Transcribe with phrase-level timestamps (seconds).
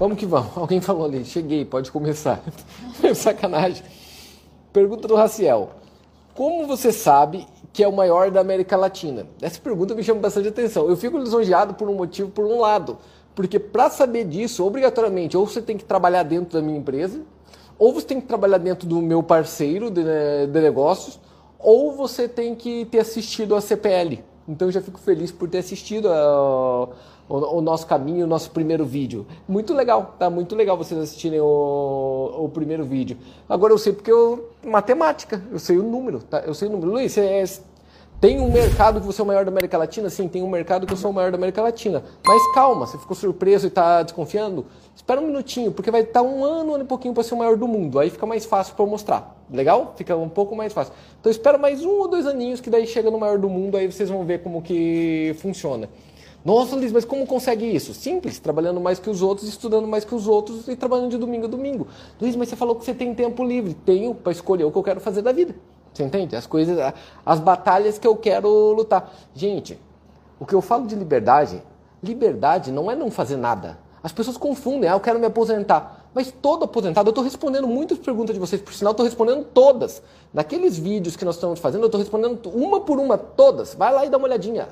[0.00, 0.50] Vamos que vamos.
[0.56, 2.42] Alguém falou ali, cheguei, pode começar.
[3.14, 3.84] Sacanagem.
[4.72, 5.72] Pergunta do Raciel.
[6.34, 9.26] Como você sabe que é o maior da América Latina?
[9.42, 10.88] Essa pergunta me chama bastante atenção.
[10.88, 12.96] Eu fico lisonjeado por um motivo, por um lado.
[13.34, 17.20] Porque para saber disso, obrigatoriamente, ou você tem que trabalhar dentro da minha empresa,
[17.78, 21.20] ou você tem que trabalhar dentro do meu parceiro de, de negócios,
[21.58, 24.24] ou você tem que ter assistido a CPL.
[24.48, 26.88] Então eu já fico feliz por ter assistido a,
[27.30, 29.24] o, o, nosso caminho, o nosso primeiro vídeo.
[29.48, 30.28] Muito legal, tá?
[30.28, 33.16] Muito legal vocês assistirem o, o primeiro vídeo.
[33.48, 34.50] Agora eu sei porque eu.
[34.66, 36.40] Matemática, eu sei o número, tá?
[36.40, 36.90] Eu sei o número.
[36.90, 37.62] Luiz, você
[38.20, 40.10] tem um mercado que você é o maior da América Latina?
[40.10, 42.02] Sim, tem um mercado que eu sou o maior da América Latina.
[42.26, 44.66] Mas calma, você ficou surpreso e está desconfiando?
[44.94, 47.38] Espera um minutinho, porque vai estar um ano, um ano e pouquinho para ser o
[47.38, 47.98] maior do mundo.
[47.98, 49.40] Aí fica mais fácil para eu mostrar.
[49.50, 49.94] Legal?
[49.96, 50.92] Fica um pouco mais fácil.
[51.20, 53.90] Então espera mais um ou dois aninhos que daí chega no maior do mundo, aí
[53.90, 55.88] vocês vão ver como que funciona.
[56.44, 57.92] Nossa, Luiz, mas como consegue isso?
[57.92, 61.44] Simples, trabalhando mais que os outros, estudando mais que os outros e trabalhando de domingo
[61.44, 61.86] a domingo.
[62.20, 63.74] Luiz, mas você falou que você tem tempo livre.
[63.74, 65.54] Tenho para escolher o que eu quero fazer da vida.
[65.92, 66.34] Você entende?
[66.34, 66.78] As coisas,
[67.26, 69.12] as batalhas que eu quero lutar.
[69.34, 69.78] Gente,
[70.38, 71.62] o que eu falo de liberdade,
[72.02, 73.78] liberdade não é não fazer nada.
[74.02, 76.08] As pessoas confundem, ah, eu quero me aposentar.
[76.14, 80.02] Mas todo aposentado, eu estou respondendo muitas perguntas de vocês, por sinal, estou respondendo todas.
[80.32, 83.74] Naqueles vídeos que nós estamos fazendo, eu estou respondendo uma por uma, todas.
[83.74, 84.68] Vai lá e dá uma olhadinha.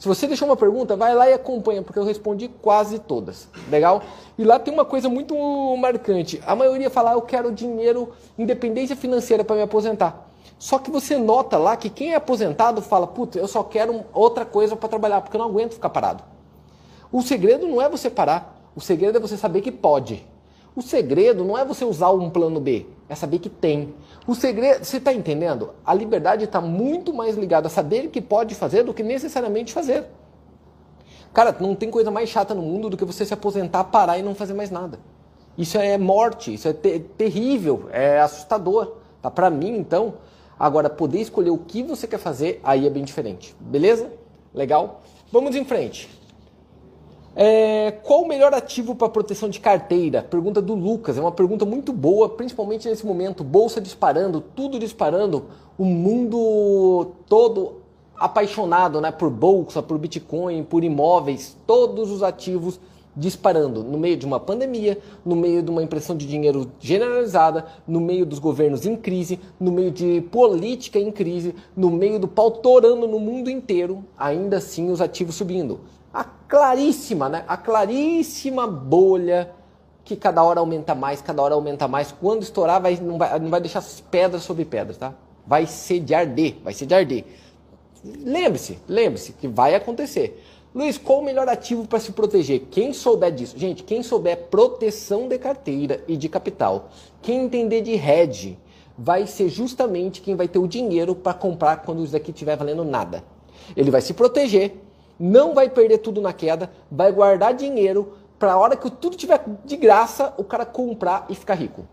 [0.00, 3.46] Se você deixou uma pergunta, vai lá e acompanha, porque eu respondi quase todas.
[3.70, 4.02] Legal?
[4.38, 5.36] E lá tem uma coisa muito
[5.76, 6.42] marcante.
[6.46, 10.26] A maioria fala, ah, eu quero dinheiro, independência financeira para me aposentar.
[10.58, 14.46] Só que você nota lá que quem é aposentado fala, puta, eu só quero outra
[14.46, 16.24] coisa para trabalhar, porque eu não aguento ficar parado.
[17.12, 20.26] O segredo não é você parar, o segredo é você saber que pode.
[20.74, 23.94] O segredo não é você usar um plano B, é saber que tem.
[24.26, 25.70] O segredo, você está entendendo?
[25.84, 30.04] A liberdade está muito mais ligada a saber que pode fazer do que necessariamente fazer.
[31.32, 34.22] Cara, não tem coisa mais chata no mundo do que você se aposentar, parar e
[34.22, 34.98] não fazer mais nada.
[35.58, 38.96] Isso é morte, isso é ter terrível, é assustador.
[39.20, 39.30] Tá?
[39.30, 40.14] Para mim, então,
[40.60, 43.56] Agora, poder escolher o que você quer fazer, aí é bem diferente.
[43.58, 44.12] Beleza?
[44.52, 45.00] Legal?
[45.32, 46.10] Vamos em frente.
[47.42, 50.22] É, qual o melhor ativo para proteção de carteira?
[50.22, 51.16] Pergunta do Lucas.
[51.16, 53.42] É uma pergunta muito boa, principalmente nesse momento.
[53.42, 55.46] Bolsa disparando, tudo disparando.
[55.78, 57.80] O mundo todo
[58.14, 61.56] apaixonado né, por bolsa, por Bitcoin, por imóveis.
[61.66, 62.78] Todos os ativos
[63.16, 68.02] disparando no meio de uma pandemia, no meio de uma impressão de dinheiro generalizada, no
[68.02, 72.50] meio dos governos em crise, no meio de política em crise, no meio do pau
[72.50, 75.80] torando no mundo inteiro, ainda assim os ativos subindo.
[76.12, 77.44] A claríssima, né?
[77.46, 79.54] A claríssima bolha
[80.04, 82.12] que cada hora aumenta mais, cada hora aumenta mais.
[82.12, 85.14] Quando estourar, vai, não, vai, não vai deixar pedras sobre pedras, tá?
[85.46, 87.24] Vai ser de arder, vai ser de arder.
[88.04, 90.42] Lembre-se, lembre-se que vai acontecer.
[90.74, 92.66] Luiz, qual o melhor ativo para se proteger?
[92.70, 97.92] Quem souber disso, gente, quem souber proteção de carteira e de capital, quem entender de
[97.92, 98.56] hedge,
[98.96, 102.84] vai ser justamente quem vai ter o dinheiro para comprar quando isso daqui estiver valendo
[102.84, 103.24] nada.
[103.76, 104.76] Ele vai se proteger,
[105.20, 109.44] não vai perder tudo na queda, vai guardar dinheiro para a hora que tudo tiver
[109.66, 111.86] de graça, o cara comprar e ficar rico.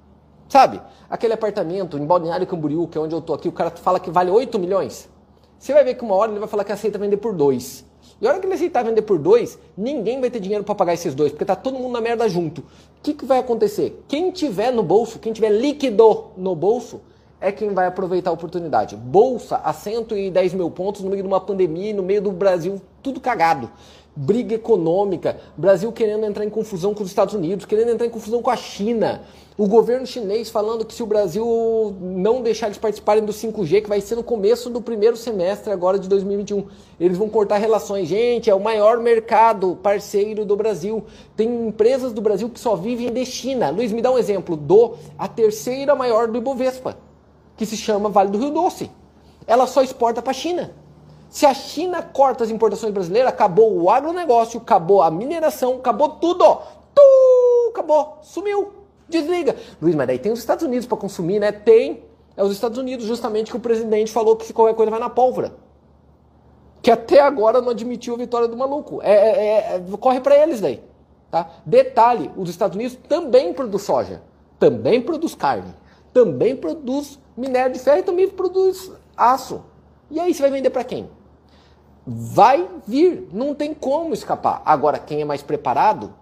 [0.48, 0.82] Sabe?
[1.10, 4.10] Aquele apartamento em Balneário Camboriú, que é onde eu tô aqui, o cara fala que
[4.10, 5.10] vale 8 milhões.
[5.60, 7.86] Você vai ver que uma hora ele vai falar que aceita vender por 2.
[8.20, 10.94] E a hora que ele aceitar vender por dois, ninguém vai ter dinheiro para pagar
[10.94, 12.62] esses dois, porque tá todo mundo na merda junto.
[12.62, 12.64] O
[13.04, 14.04] que, que vai acontecer?
[14.08, 17.02] Quem tiver no bolso, quem tiver líquido no bolso,
[17.40, 18.96] é quem vai aproveitar a oportunidade.
[18.96, 23.20] Bolsa a 110 mil pontos no meio de uma pandemia, no meio do Brasil, tudo
[23.20, 23.70] cagado
[24.18, 28.42] briga econômica, Brasil querendo entrar em confusão com os Estados Unidos, querendo entrar em confusão
[28.42, 29.22] com a China,
[29.56, 33.90] o governo chinês falando que se o Brasil não deixar eles participarem do 5G, que
[33.90, 36.66] vai ser no começo do primeiro semestre agora de 2021,
[37.00, 38.08] eles vão cortar relações.
[38.08, 41.04] Gente, é o maior mercado parceiro do Brasil.
[41.36, 43.70] Tem empresas do Brasil que só vivem de China.
[43.72, 44.56] Luiz, me dá um exemplo.
[44.56, 46.96] Do a terceira maior do Ibovespa,
[47.58, 48.90] que se chama Vale do Rio Doce.
[49.46, 50.72] Ela só exporta para a China.
[51.30, 56.62] Se a China corta as importações brasileiras, acabou o agronegócio, acabou a mineração, acabou tudo.
[56.94, 58.74] Tu, acabou, sumiu,
[59.10, 59.56] desliga.
[59.82, 61.52] Luiz, mas daí tem os Estados Unidos para consumir, né?
[61.52, 62.04] Tem.
[62.36, 65.10] É os Estados Unidos, justamente que o presidente falou que se qualquer coisa vai na
[65.10, 65.54] pólvora.
[66.82, 69.02] Que até agora não admitiu a vitória do maluco.
[69.02, 70.82] É, é, é, é corre para eles daí.
[71.32, 71.50] Tá?
[71.66, 74.22] Detalhe: os Estados Unidos também produz soja,
[74.60, 75.74] também produz carne,
[76.14, 79.64] também produz minério de ferro e também produz aço.
[80.10, 81.10] E aí você vai vender para quem?
[82.08, 84.62] vai vir, não tem como escapar.
[84.66, 86.14] Agora, quem é mais preparado,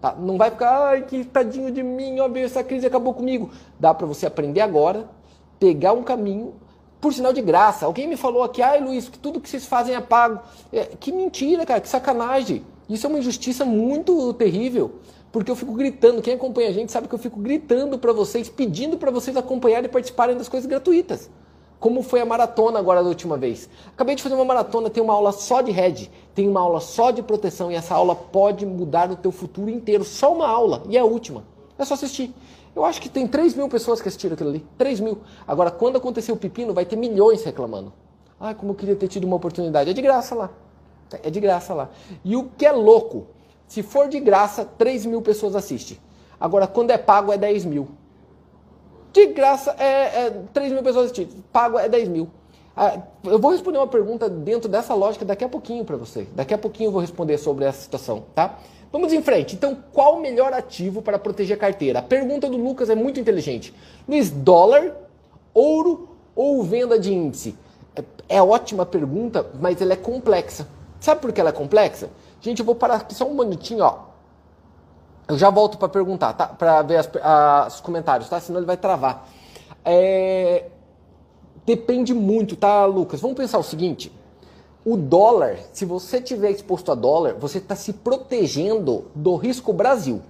[0.00, 0.14] tá?
[0.16, 3.50] não vai ficar, ai, que tadinho de mim, ó, essa crise acabou comigo.
[3.78, 5.08] Dá para você aprender agora,
[5.58, 6.54] pegar um caminho,
[7.00, 7.84] por sinal de graça.
[7.86, 10.40] Alguém me falou aqui, ai Luiz, que tudo que vocês fazem é pago.
[10.72, 12.64] É, que mentira, cara, que sacanagem.
[12.88, 15.00] Isso é uma injustiça muito terrível.
[15.32, 16.20] Porque eu fico gritando.
[16.20, 19.86] Quem acompanha a gente sabe que eu fico gritando para vocês, pedindo para vocês acompanharem
[19.86, 21.30] e participarem das coisas gratuitas.
[21.80, 23.68] Como foi a maratona agora da última vez.
[23.88, 27.10] Acabei de fazer uma maratona, tem uma aula só de head, tem uma aula só
[27.10, 30.04] de proteção e essa aula pode mudar o teu futuro inteiro.
[30.04, 31.44] Só uma aula e é a última.
[31.76, 32.32] É só assistir.
[32.74, 34.64] Eu acho que tem 3 mil pessoas que assistiram aquilo ali.
[34.78, 35.18] 3 mil.
[35.46, 37.92] Agora, quando acontecer o pepino, vai ter milhões reclamando.
[38.38, 39.90] Ah, como eu queria ter tido uma oportunidade.
[39.90, 40.50] É de graça lá.
[41.22, 41.90] É de graça lá.
[42.24, 43.26] E o que é louco,
[43.72, 45.96] se for de graça, 3 mil pessoas assistem.
[46.38, 47.88] Agora, quando é pago, é 10 mil.
[49.14, 51.42] De graça, é, é 3 mil pessoas assistem.
[51.50, 52.28] Pago é 10 mil.
[52.76, 56.26] Ah, eu vou responder uma pergunta dentro dessa lógica daqui a pouquinho para você.
[56.34, 58.58] Daqui a pouquinho eu vou responder sobre essa situação, tá?
[58.92, 59.54] Vamos em frente.
[59.54, 62.00] Então, qual o melhor ativo para proteger a carteira?
[62.00, 63.72] A pergunta do Lucas é muito inteligente.
[64.06, 64.94] Luiz, dólar,
[65.54, 67.56] ouro ou venda de índice?
[67.96, 70.68] É, é ótima pergunta, mas ela é complexa.
[71.00, 72.10] Sabe por que ela é complexa?
[72.42, 74.00] Gente, eu vou parar aqui só um minutinho, ó.
[75.28, 76.46] Eu já volto para perguntar, tá?
[76.48, 78.40] Para ver as, as, os comentários, tá?
[78.40, 79.28] Senão ele vai travar.
[79.84, 80.66] É...
[81.64, 83.20] Depende muito, tá, Lucas?
[83.20, 84.12] Vamos pensar o seguinte.
[84.84, 90.20] O dólar, se você tiver exposto a dólar, você está se protegendo do risco Brasil.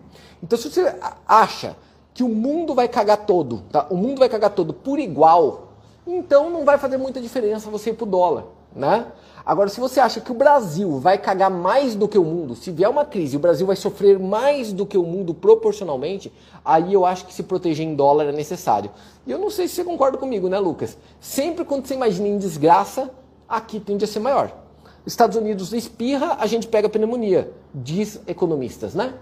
[0.42, 0.94] Então, se você
[1.26, 1.74] acha
[2.12, 3.86] que o mundo vai cagar todo, tá?
[3.88, 5.68] o mundo vai cagar todo por igual,
[6.06, 8.44] então não vai fazer muita diferença você ir para o dólar.
[8.76, 9.06] Né?
[9.44, 12.70] Agora, se você acha que o Brasil vai cagar mais do que o mundo, se
[12.70, 16.32] vier uma crise, o Brasil vai sofrer mais do que o mundo proporcionalmente,
[16.64, 18.90] aí eu acho que se proteger em dólar é necessário.
[19.26, 20.96] E eu não sei se você concorda comigo, né, Lucas?
[21.20, 23.10] Sempre quando você imagina em desgraça,
[23.48, 24.52] aqui tende a ser maior.
[25.04, 29.14] Estados Unidos espirra, a gente pega pneumonia, diz economistas, né?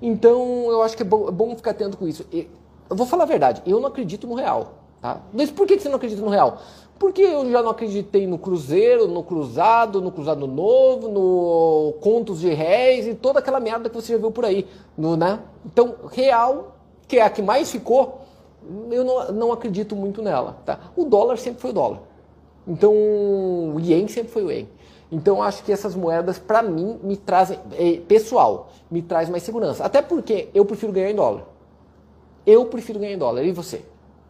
[0.00, 2.24] Então eu acho que é bom, é bom ficar atento com isso.
[2.32, 4.84] Eu vou falar a verdade, eu não acredito no real.
[5.04, 5.20] Tá?
[5.34, 6.62] Mas por que você não acredita no real?
[6.98, 12.52] Porque eu já não acreditei no Cruzeiro, no Cruzado, no Cruzado Novo, no Contos de
[12.54, 14.66] Réis e toda aquela merda que você já viu por aí.
[14.96, 15.40] No, né?
[15.66, 16.76] Então, real,
[17.08, 18.20] que é a que mais ficou,
[18.90, 20.56] eu não, não acredito muito nela.
[20.64, 20.78] Tá?
[20.96, 22.00] O dólar sempre foi o dólar.
[22.66, 24.68] Então, o ien sempre foi o ien.
[25.10, 29.84] Então, acho que essas moedas, para mim, me trazem, é, pessoal, me traz mais segurança.
[29.84, 31.44] Até porque eu prefiro ganhar em dólar.
[32.46, 33.44] Eu prefiro ganhar em dólar.
[33.44, 33.84] E você?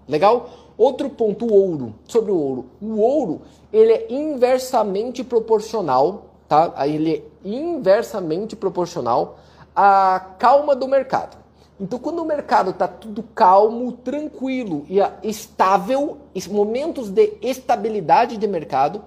[0.08, 0.48] Legal?
[0.76, 1.94] Outro ponto, o ouro.
[2.06, 2.66] Sobre o ouro.
[2.80, 3.42] O ouro,
[3.72, 6.72] ele é inversamente proporcional, tá?
[6.86, 9.38] Ele é inversamente proporcional
[9.74, 11.36] à calma do mercado.
[11.80, 16.18] Então, quando o mercado está tudo calmo, tranquilo e estável,
[16.48, 19.02] momentos de estabilidade de mercado,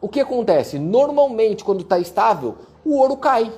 [0.00, 0.78] o que acontece?
[0.78, 3.52] Normalmente, quando está estável, o ouro cai.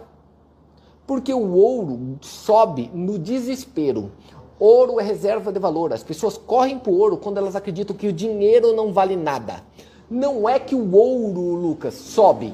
[1.07, 4.13] Porque o ouro sobe no desespero.
[4.61, 5.91] Ouro é reserva de valor.
[5.91, 9.63] As pessoas correm para o ouro quando elas acreditam que o dinheiro não vale nada.
[10.11, 12.53] Não é que o ouro, Lucas, sobe.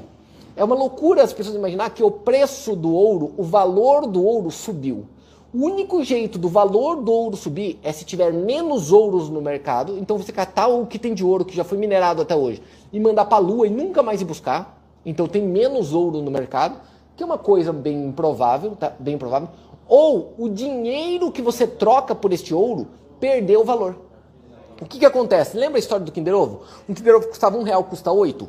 [0.54, 4.52] É uma loucura as pessoas imaginar que o preço do ouro, o valor do ouro
[4.52, 5.04] subiu.
[5.52, 9.98] O único jeito do valor do ouro subir é se tiver menos ouros no mercado.
[9.98, 12.62] Então você catar o que tem de ouro que já foi minerado até hoje
[12.92, 14.80] e mandar para a lua e nunca mais ir buscar.
[15.04, 16.78] Então tem menos ouro no mercado,
[17.16, 18.92] que é uma coisa bem improvável, tá?
[18.96, 19.48] Bem provável.
[19.88, 22.88] Ou o dinheiro que você troca por este ouro
[23.20, 23.96] perdeu o valor.
[24.80, 25.56] O que, que acontece?
[25.56, 26.62] Lembra a história do Kinder Ovo?
[26.88, 28.48] Um Kinder Ovo custava um real, custa oito.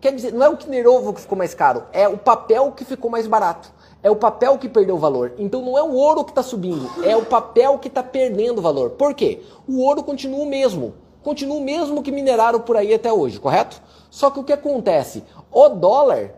[0.00, 2.84] Quer dizer, não é o Kinder Ovo que ficou mais caro, é o papel que
[2.84, 3.72] ficou mais barato.
[4.02, 5.32] É o papel que perdeu valor.
[5.36, 8.90] Então não é o ouro que está subindo, é o papel que está perdendo valor.
[8.90, 9.42] Por quê?
[9.66, 10.94] O ouro continua o mesmo.
[11.22, 13.82] Continua o mesmo que mineraram por aí até hoje, correto?
[14.10, 15.24] Só que o que acontece?
[15.50, 16.34] O dólar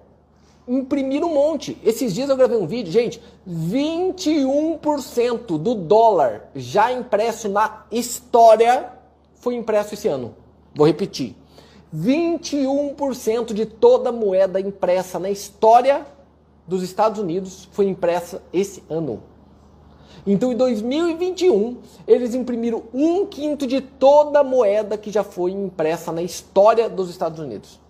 [0.68, 1.78] imprimir um monte.
[1.82, 8.92] Esses dias eu gravei um vídeo, gente, 21% do dólar já impresso na história
[9.36, 10.34] foi impresso esse ano.
[10.74, 11.34] Vou repetir.
[11.94, 16.06] 21% de toda moeda impressa na história
[16.66, 19.22] dos Estados Unidos foi impressa esse ano.
[20.26, 26.20] Então, em 2021, eles imprimiram um quinto de toda moeda que já foi impressa na
[26.20, 27.80] história dos Estados Unidos.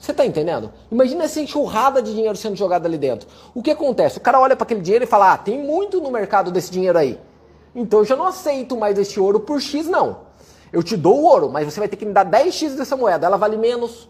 [0.00, 0.72] Você está entendendo?
[0.90, 3.28] Imagina essa enxurrada de dinheiro sendo jogada ali dentro.
[3.54, 4.18] O que acontece?
[4.18, 6.98] O cara olha para aquele dinheiro e fala: ah, tem muito no mercado desse dinheiro
[6.98, 7.20] aí.
[7.74, 10.22] Então eu já não aceito mais este ouro por X, não.
[10.72, 13.26] Eu te dou o ouro, mas você vai ter que me dar 10x dessa moeda.
[13.26, 14.08] Ela vale menos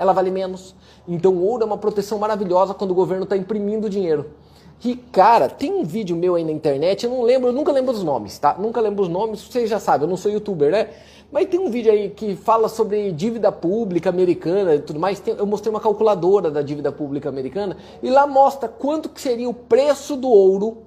[0.00, 0.74] ela vale menos.
[1.06, 4.30] Então o ouro é uma proteção maravilhosa quando o governo está imprimindo dinheiro.
[4.82, 7.92] E, cara, tem um vídeo meu aí na internet, eu não lembro, eu nunca lembro
[7.92, 8.56] os nomes, tá?
[8.58, 10.88] Nunca lembro os nomes, vocês já sabem, eu não sou youtuber, né?
[11.30, 15.22] Mas tem um vídeo aí que fala sobre dívida pública americana e tudo mais.
[15.26, 19.54] eu mostrei uma calculadora da dívida pública americana e lá mostra quanto que seria o
[19.54, 20.78] preço do ouro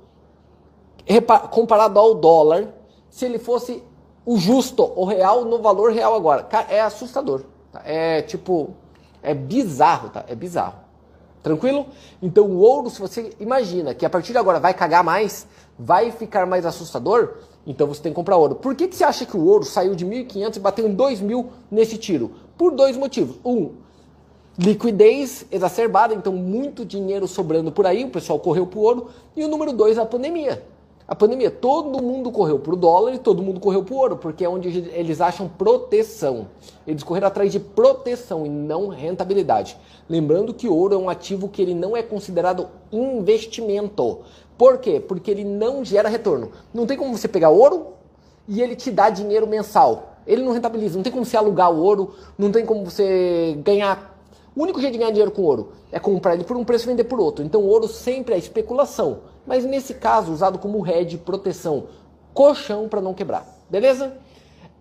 [1.49, 2.67] comparado ao dólar
[3.09, 3.83] se ele fosse
[4.25, 6.43] o justo, o real, no valor real agora.
[6.43, 7.43] Cara, é assustador.
[7.71, 7.81] Tá?
[7.85, 8.71] É tipo,
[9.21, 10.25] é bizarro, tá?
[10.27, 10.75] É bizarro.
[11.41, 11.87] Tranquilo?
[12.21, 15.45] Então o ouro, se você imagina que a partir de agora vai cagar mais,
[15.77, 18.55] vai ficar mais assustador, então você tem que comprar ouro.
[18.55, 21.45] Por que, que você acha que o ouro saiu de 1.500 e bateu em 2.000
[21.71, 22.31] nesse tiro?
[22.57, 23.37] Por dois motivos.
[23.43, 23.71] Um,
[24.57, 29.09] liquidez exacerbada, então muito dinheiro sobrando por aí, o pessoal correu para o ouro.
[29.35, 30.63] E o número dois, a pandemia.
[31.13, 34.17] A pandemia, todo mundo correu para o dólar e todo mundo correu para o ouro,
[34.17, 36.47] porque é onde eles acham proteção.
[36.87, 39.77] Eles correram atrás de proteção e não rentabilidade.
[40.09, 44.21] Lembrando que ouro é um ativo que ele não é considerado investimento.
[44.57, 44.99] Por quê?
[44.99, 46.49] Porque ele não gera retorno.
[46.73, 47.89] Não tem como você pegar ouro
[48.47, 50.15] e ele te dá dinheiro mensal.
[50.25, 54.12] Ele não rentabiliza, não tem como você alugar o ouro, não tem como você ganhar
[54.55, 56.89] o único jeito de ganhar dinheiro com ouro é comprar ele por um preço e
[56.89, 57.43] vender por outro.
[57.43, 61.85] Então ouro sempre é especulação, mas nesse caso usado como hedge, proteção,
[62.33, 63.47] colchão para não quebrar.
[63.69, 64.15] Beleza?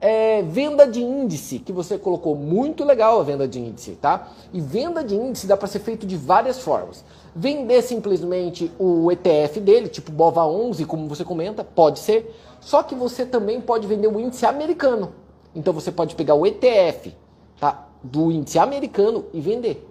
[0.00, 4.29] É, venda de índice, que você colocou muito legal a venda de índice, tá?
[4.52, 7.05] E venda de índice dá para ser feito de várias formas.
[7.35, 12.37] Vender simplesmente o ETF dele, tipo BOVA 11, como você comenta, pode ser.
[12.61, 15.12] Só que você também pode vender o índice americano.
[15.55, 17.14] Então você pode pegar o ETF,
[17.61, 17.88] tá?
[18.02, 19.88] Do índice americano e vender.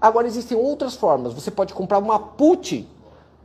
[0.00, 1.32] Agora existem outras formas.
[1.32, 2.88] Você pode comprar uma put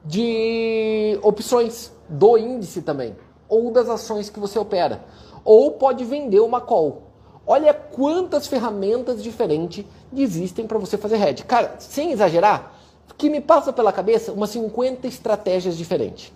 [0.03, 3.15] de opções do índice também,
[3.47, 5.03] ou das ações que você opera,
[5.43, 7.03] ou pode vender uma call.
[7.45, 11.43] Olha quantas ferramentas diferentes existem para você fazer hedge.
[11.43, 12.73] Cara, sem exagerar,
[13.17, 16.31] que me passa pela cabeça umas 50 estratégias diferentes.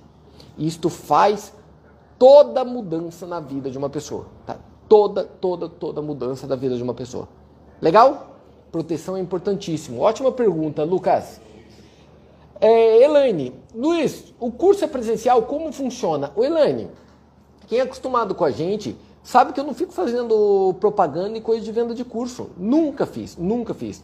[0.58, 1.53] Isto faz
[2.20, 4.58] toda mudança na vida de uma pessoa, tá?
[4.88, 7.27] Toda, toda, toda mudança da vida de uma pessoa.
[7.84, 8.38] Legal?
[8.72, 10.00] Proteção é importantíssimo.
[10.00, 11.42] Ótima pergunta, Lucas.
[12.62, 16.32] É, Elaine, Luiz, o curso é presencial, como funciona?
[16.34, 16.88] O Elaine,
[17.68, 21.62] quem é acostumado com a gente sabe que eu não fico fazendo propaganda e coisa
[21.62, 22.52] de venda de curso.
[22.58, 24.02] Nunca fiz, nunca fiz.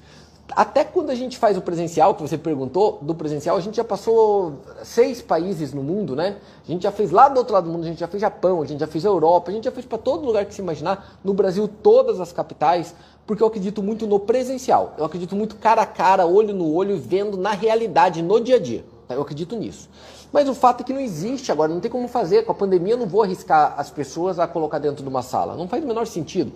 [0.56, 3.84] Até quando a gente faz o presencial, que você perguntou, do presencial, a gente já
[3.84, 6.38] passou seis países no mundo, né?
[6.68, 8.62] A gente já fez lá do outro lado do mundo, a gente já fez Japão,
[8.62, 11.20] a gente já fez Europa, a gente já fez para todo lugar que se imaginar.
[11.24, 12.96] No Brasil, todas as capitais
[13.30, 14.96] porque eu acredito muito no presencial.
[14.98, 18.60] Eu acredito muito cara a cara, olho no olho, vendo na realidade, no dia a
[18.60, 18.84] dia.
[19.08, 19.88] Eu acredito nisso.
[20.34, 22.44] Mas o fato é que não existe agora, não tem como fazer.
[22.44, 25.56] Com a pandemia, eu não vou arriscar as pessoas a colocar dentro de uma sala.
[25.56, 26.52] Não faz o menor sentido.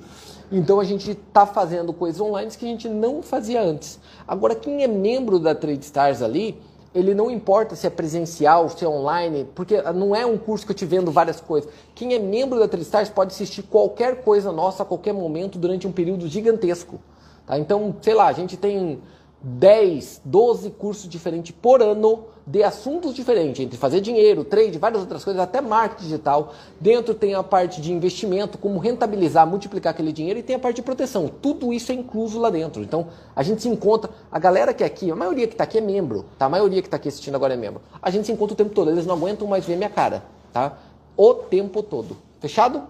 [0.55, 3.99] Então a gente está fazendo coisas online que a gente não fazia antes.
[4.27, 6.61] Agora, quem é membro da Trade Stars ali,
[6.93, 10.71] ele não importa se é presencial, se é online, porque não é um curso que
[10.71, 11.67] eu te vendo várias coisas.
[11.95, 15.91] Quem é membro da Tristars pode assistir qualquer coisa nossa a qualquer momento durante um
[15.91, 16.99] período gigantesco.
[17.47, 17.57] Tá?
[17.57, 19.01] Então, sei lá, a gente tem
[19.41, 25.23] 10, 12 cursos diferentes por ano de assuntos diferentes, entre fazer dinheiro, trade, várias outras
[25.23, 26.53] coisas, até marketing digital.
[26.79, 30.77] Dentro tem a parte de investimento, como rentabilizar, multiplicar aquele dinheiro e tem a parte
[30.77, 31.29] de proteção.
[31.29, 32.81] Tudo isso é incluso lá dentro.
[32.81, 35.77] Então, a gente se encontra, a galera que é aqui, a maioria que está aqui
[35.77, 36.45] é membro, tá?
[36.45, 37.81] A maioria que está aqui assistindo agora é membro.
[38.01, 40.77] A gente se encontra o tempo todo, eles não aguentam mais ver minha cara, tá?
[41.15, 42.17] O tempo todo.
[42.41, 42.83] Fechado?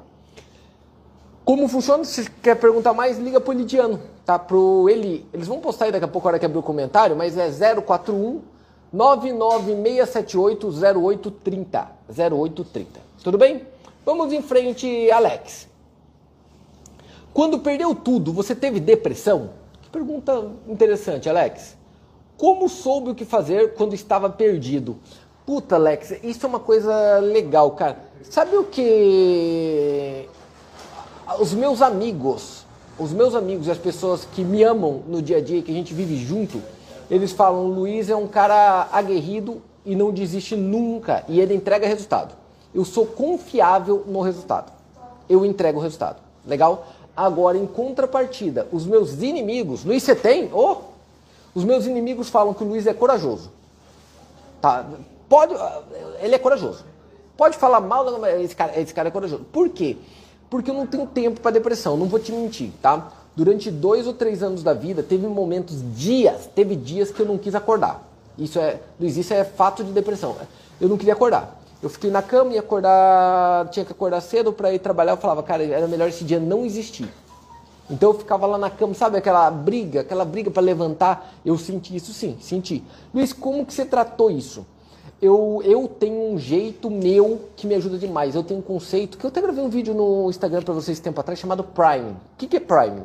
[1.46, 2.04] Como funciona?
[2.06, 4.40] Se quer perguntar mais, liga pro Lidiano, tá?
[4.40, 7.16] Pro ele, eles vão postar aí daqui a pouco a hora que abrir o comentário,
[7.16, 8.53] mas é 041
[8.94, 11.92] 99678 0830.
[12.08, 13.00] 0830.
[13.24, 13.64] Tudo bem?
[14.06, 15.68] Vamos em frente, Alex.
[17.34, 19.50] Quando perdeu tudo, você teve depressão?
[19.82, 21.76] Que pergunta interessante, Alex.
[22.38, 24.98] Como soube o que fazer quando estava perdido?
[25.46, 27.98] Puta, Alex, isso é uma coisa legal, cara.
[28.30, 30.30] Sabe o que
[31.40, 32.66] os meus amigos,
[33.00, 35.74] os meus amigos e as pessoas que me amam no dia a dia, que a
[35.74, 36.62] gente vive junto,
[37.14, 42.34] eles falam: Luiz é um cara aguerrido e não desiste nunca e ele entrega resultado.
[42.74, 44.72] Eu sou confiável no resultado.
[45.30, 46.18] Eu entrego o resultado.
[46.44, 46.88] Legal?
[47.16, 50.50] Agora, em contrapartida, os meus inimigos, Luiz, você tem?
[50.52, 50.78] Oh!
[51.54, 53.52] Os meus inimigos falam que o Luiz é corajoso.
[54.60, 54.84] Tá?
[55.30, 55.54] Pode,
[56.20, 56.84] ele é corajoso.
[57.38, 59.44] Pode falar mal, esse cara, esse cara é corajoso.
[59.52, 59.98] Por quê?
[60.50, 63.12] Porque eu não tenho tempo para depressão, não vou te mentir, tá?
[63.36, 67.38] Durante dois ou três anos da vida, teve momentos, dias, teve dias que eu não
[67.38, 68.08] quis acordar.
[68.38, 70.36] Isso é, Luiz, isso é fato de depressão.
[70.80, 71.60] Eu não queria acordar.
[71.82, 75.14] Eu fiquei na cama e acordar, tinha que acordar cedo para ir trabalhar.
[75.14, 77.10] Eu falava, cara, era melhor esse dia não existir.
[77.90, 81.34] Então eu ficava lá na cama, sabe aquela briga, aquela briga para levantar.
[81.44, 82.84] Eu senti isso sim, senti.
[83.14, 84.66] Luiz, como que você tratou isso?
[85.24, 88.36] Eu, eu tenho um jeito meu que me ajuda demais.
[88.36, 91.18] Eu tenho um conceito que eu até gravei um vídeo no Instagram para vocês tempo
[91.18, 92.12] atrás chamado Prime.
[92.12, 93.04] O que, que é Prime?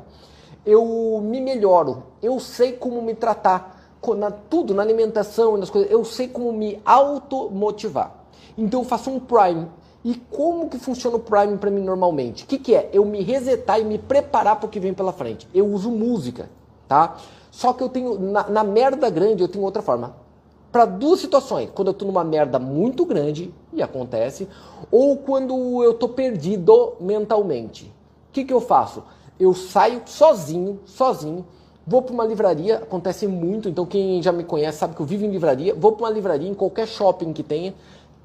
[0.67, 5.89] Eu me melhoro, eu sei como me tratar, na, tudo, na alimentação e nas coisas,
[5.93, 8.13] eu sei como me automotivar.
[8.57, 9.69] Então eu faço um Prime.
[10.05, 12.43] E como que funciona o Prime para mim normalmente?
[12.43, 12.91] O que, que é?
[12.93, 15.47] Eu me resetar e me preparar para o que vem pela frente.
[15.55, 16.51] Eu uso música,
[16.89, 17.17] tá?
[17.53, 20.27] Só que eu tenho, na, na merda grande, eu tenho outra forma.
[20.71, 24.47] Para duas situações, quando eu tô numa merda muito grande, e acontece,
[24.91, 27.87] ou quando eu tô perdido mentalmente.
[27.87, 29.03] O que, que eu faço?
[29.41, 31.47] Eu saio sozinho, sozinho,
[31.87, 35.25] vou para uma livraria, acontece muito, então quem já me conhece sabe que eu vivo
[35.25, 37.75] em livraria, vou para uma livraria, em qualquer shopping que tenha,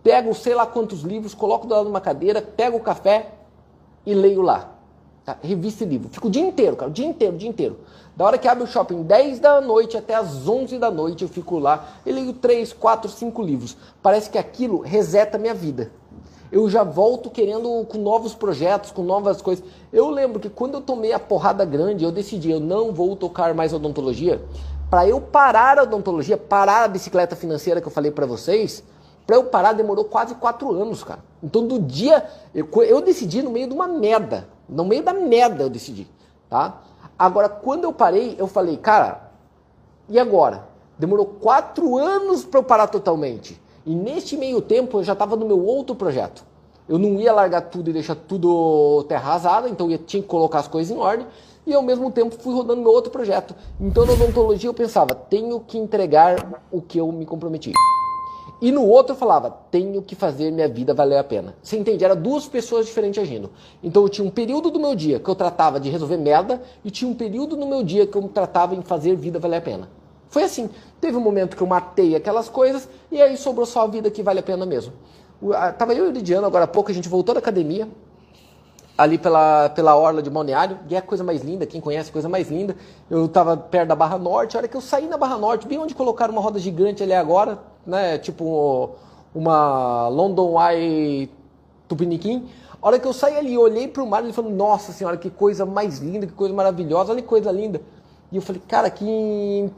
[0.04, 3.32] pego sei lá quantos livros, coloco do lado de uma cadeira, pego o café
[4.06, 4.73] e leio lá.
[5.26, 5.38] Tá?
[5.42, 6.10] Revista e livro.
[6.10, 7.80] Fico o dia inteiro, cara, o dia inteiro, o dia inteiro.
[8.16, 11.30] Da hora que abre o shopping, 10 da noite até as 11 da noite, eu
[11.30, 13.78] fico lá e leio 3, 4, 5 livros.
[14.02, 15.92] Parece que aquilo reseta a minha vida.
[16.52, 19.66] Eu já volto querendo com novos projetos, com novas coisas.
[19.92, 23.54] Eu lembro que quando eu tomei a porrada grande, eu decidi, eu não vou tocar
[23.56, 24.44] mais odontologia.
[24.90, 28.84] Para eu parar a odontologia, parar a bicicleta financeira que eu falei para vocês,
[29.26, 31.20] para eu parar demorou quase quatro anos, cara.
[31.42, 34.48] Então do dia, eu, eu decidi no meio de uma merda.
[34.68, 36.08] No meio da merda eu decidi,
[36.50, 36.82] tá?
[37.18, 39.32] Agora, quando eu parei, eu falei, cara,
[40.10, 40.68] e agora?
[40.98, 43.62] Demorou quatro anos para eu parar totalmente.
[43.86, 46.44] E neste meio tempo eu já estava no meu outro projeto.
[46.88, 50.60] Eu não ia largar tudo e deixar tudo terra arrasada, então eu tinha que colocar
[50.60, 51.26] as coisas em ordem.
[51.66, 53.56] E ao mesmo tempo fui rodando meu outro projeto.
[53.80, 57.72] Então na odontologia eu pensava, tenho que entregar o que eu me comprometi.
[58.64, 61.54] E no outro falava, tenho que fazer minha vida valer a pena.
[61.62, 62.06] Você entende?
[62.06, 63.50] Era duas pessoas diferentes agindo.
[63.84, 66.90] Então eu tinha um período do meu dia que eu tratava de resolver merda e
[66.90, 69.90] tinha um período no meu dia que eu tratava em fazer vida valer a pena.
[70.30, 70.70] Foi assim.
[71.02, 74.24] Teve um momento que eu matei aquelas coisas e aí sobrou só a vida que
[74.24, 74.94] vale a pena mesmo.
[75.78, 77.90] Tava eu e o Lidiano agora há pouco, a gente voltou da academia,
[78.98, 82.14] ali pela, pela orla de Balneário, e é a coisa mais linda, quem conhece, a
[82.14, 82.78] coisa mais linda.
[83.10, 85.78] Eu estava perto da Barra Norte, a hora que eu saí na Barra Norte, bem
[85.80, 88.92] onde colocaram uma roda gigante ali agora, né, tipo
[89.34, 91.30] uma London Eye
[91.88, 92.48] Tupiniquim.
[92.82, 95.30] A hora que eu saí ali, olhei para o mar, ele falou, nossa senhora, que
[95.30, 97.82] coisa mais linda, que coisa maravilhosa, olha que coisa linda.
[98.32, 99.70] E eu falei, cara, que,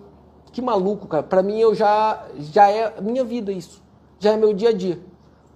[0.51, 1.23] que maluco, cara.
[1.23, 3.83] Para mim, eu já, já é minha vida isso.
[4.19, 4.99] Já é meu dia a dia,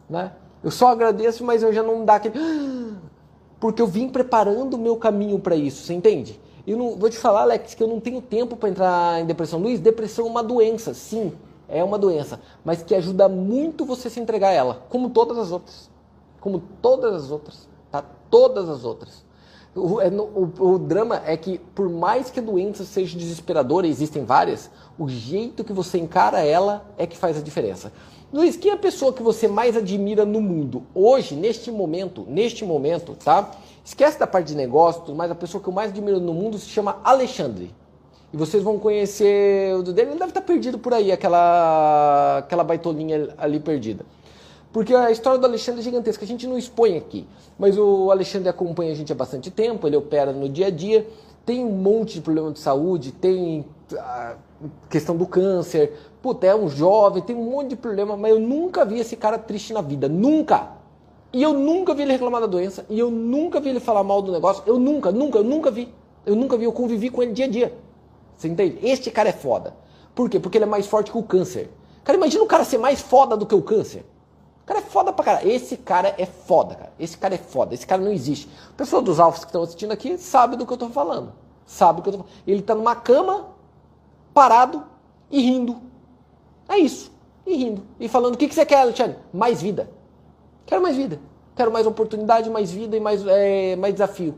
[0.10, 0.34] né?
[0.64, 2.38] Eu só agradeço, mas eu já não dá aquele
[3.60, 6.40] porque eu vim preparando o meu caminho para isso, você entende?
[6.68, 9.60] Eu não, vou te falar, Alex, que eu não tenho tempo para entrar em depressão.
[9.60, 11.34] Luiz, depressão é uma doença, sim,
[11.70, 15.52] é uma doença, mas que ajuda muito você se entregar a ela, como todas as
[15.52, 15.90] outras.
[16.40, 18.04] Como todas as outras, tá?
[18.30, 19.24] Todas as outras.
[19.76, 24.26] O, é, o, o, drama é que, por mais que a doença seja desesperadora, existem
[24.26, 27.92] várias, o jeito que você encara ela é que faz a diferença.
[28.34, 30.84] Luiz, quem é a pessoa que você mais admira no mundo?
[30.94, 33.52] Hoje, neste momento, neste momento, tá?
[33.84, 36.70] Esquece da parte de negócio, mas a pessoa que eu mais admiro no mundo se
[36.70, 37.74] chama Alexandre.
[38.32, 43.34] E vocês vão conhecer o dele, ele deve estar perdido por aí, aquela, aquela baitolinha
[43.38, 44.06] ali perdida.
[44.72, 47.26] Porque a história do Alexandre é gigantesca, a gente não expõe aqui.
[47.58, 51.08] Mas o Alexandre acompanha a gente há bastante tempo, ele opera no dia a dia,
[51.44, 53.66] tem um monte de problema de saúde, tem
[53.98, 54.36] a
[54.90, 58.86] questão do câncer, puta, é um jovem, tem um monte de problema, mas eu nunca
[58.86, 60.74] vi esse cara triste na vida, nunca.
[61.34, 64.22] E eu nunca vi ele reclamar da doença, e eu nunca vi ele falar mal
[64.22, 65.92] do negócio, eu nunca, nunca, eu nunca vi.
[66.26, 67.74] Eu nunca vi, eu convivi com ele dia a dia.
[68.40, 68.80] Você entende?
[68.82, 69.76] Este cara é foda.
[70.16, 70.40] Por quê?
[70.40, 71.70] Porque ele é mais forte que o câncer.
[72.06, 74.06] Cara, imagina o cara ser mais foda do que o câncer.
[74.64, 75.52] O cara é foda pra caralho.
[75.52, 76.94] Esse cara é foda, cara.
[76.98, 77.74] Esse cara é foda.
[77.74, 78.50] Esse cara não existe.
[78.78, 81.34] Pessoa dos alfas que estão assistindo aqui sabe do que eu tô falando.
[81.66, 82.34] Sabe do que eu tô falando.
[82.48, 83.50] Ele tá numa cama,
[84.34, 84.86] parado
[85.30, 85.76] e rindo.
[86.70, 87.12] É isso.
[87.46, 87.84] E rindo.
[88.00, 89.18] E falando, o que, que você quer, Alexandre?
[89.34, 89.92] Mais vida.
[90.66, 91.20] Quero mais vida.
[91.58, 94.34] Quero mais oportunidade, mais vida e mais, é, mais desafio.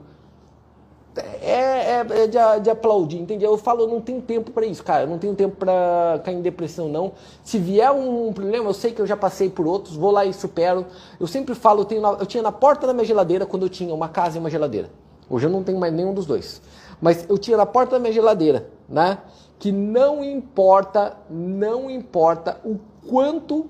[1.16, 3.52] É, é, é de, de, aplaudir, entendeu?
[3.52, 5.04] Eu falo, eu não tenho tempo para isso, cara.
[5.04, 7.12] Eu não tenho tempo para cair em depressão, não.
[7.44, 10.34] Se vier um problema, eu sei que eu já passei por outros, vou lá e
[10.34, 10.86] supero.
[11.20, 13.70] Eu sempre falo, eu, tenho na, eu tinha na porta da minha geladeira quando eu
[13.70, 14.90] tinha uma casa e uma geladeira.
[15.30, 16.62] Hoje eu não tenho mais nenhum dos dois.
[17.02, 19.18] Mas eu tinha na porta da minha geladeira, né?
[19.62, 23.68] que não importa, não importa o quanto,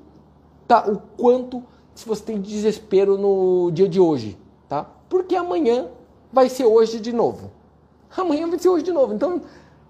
[0.65, 1.61] tá, o quanto
[1.93, 4.37] se você tem desespero no dia de hoje,
[4.69, 4.89] tá?
[5.09, 5.89] Porque amanhã
[6.31, 7.51] vai ser hoje de novo.
[8.15, 9.13] Amanhã vai ser hoje de novo.
[9.13, 9.41] Então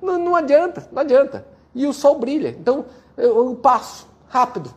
[0.01, 1.45] não, não adianta, não adianta.
[1.73, 2.49] E o sol brilha.
[2.49, 2.85] Então
[3.17, 4.73] eu, eu passo rápido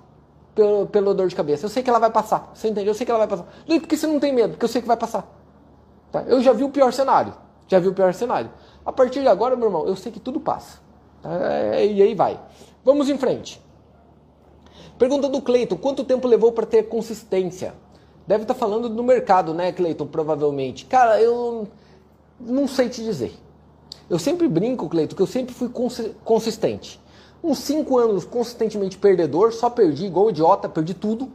[0.55, 1.66] pelo, pelo dor de cabeça.
[1.66, 2.50] Eu sei que ela vai passar.
[2.55, 2.90] Você entendeu?
[2.90, 3.53] Eu sei que ela vai passar.
[3.66, 5.27] Não, porque você não tem medo, porque eu sei que vai passar.
[6.12, 6.22] Tá?
[6.22, 7.35] Eu já vi o pior cenário.
[7.66, 8.50] Já vi o pior cenário.
[8.85, 10.79] A partir de agora, meu irmão, eu sei que tudo passa.
[11.24, 12.38] É, e aí vai.
[12.85, 13.61] Vamos em frente.
[14.98, 17.74] Pergunta do Cleiton: quanto tempo levou para ter consistência?
[18.26, 20.06] Deve estar tá falando do mercado, né, Cleiton?
[20.06, 20.87] Provavelmente.
[20.87, 21.68] Cara, eu
[22.40, 23.34] não sei te dizer.
[24.08, 25.70] Eu sempre brinco, Cleiton, que eu sempre fui
[26.24, 27.00] consistente.
[27.42, 31.30] Uns cinco anos consistentemente perdedor, só perdi igual idiota, perdi tudo.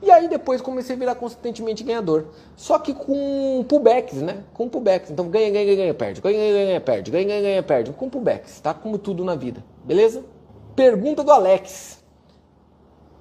[0.00, 2.26] E aí depois comecei a virar consistentemente ganhador.
[2.56, 4.42] Só que com pullbacks, né?
[4.52, 5.10] Com pullbacks.
[5.10, 6.20] Então ganha, ganha, ganha, perde.
[6.20, 7.10] Ganha, ganha, ganha, perde.
[7.10, 7.92] Ganha, ganha, ganha, perde.
[7.92, 8.74] Com pullbacks, tá?
[8.74, 9.64] Como tudo na vida.
[9.84, 10.24] Beleza?
[10.74, 12.01] Pergunta do Alex.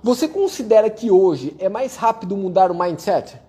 [0.03, 3.39] Você considera que hoje é mais rápido mudar o mindset?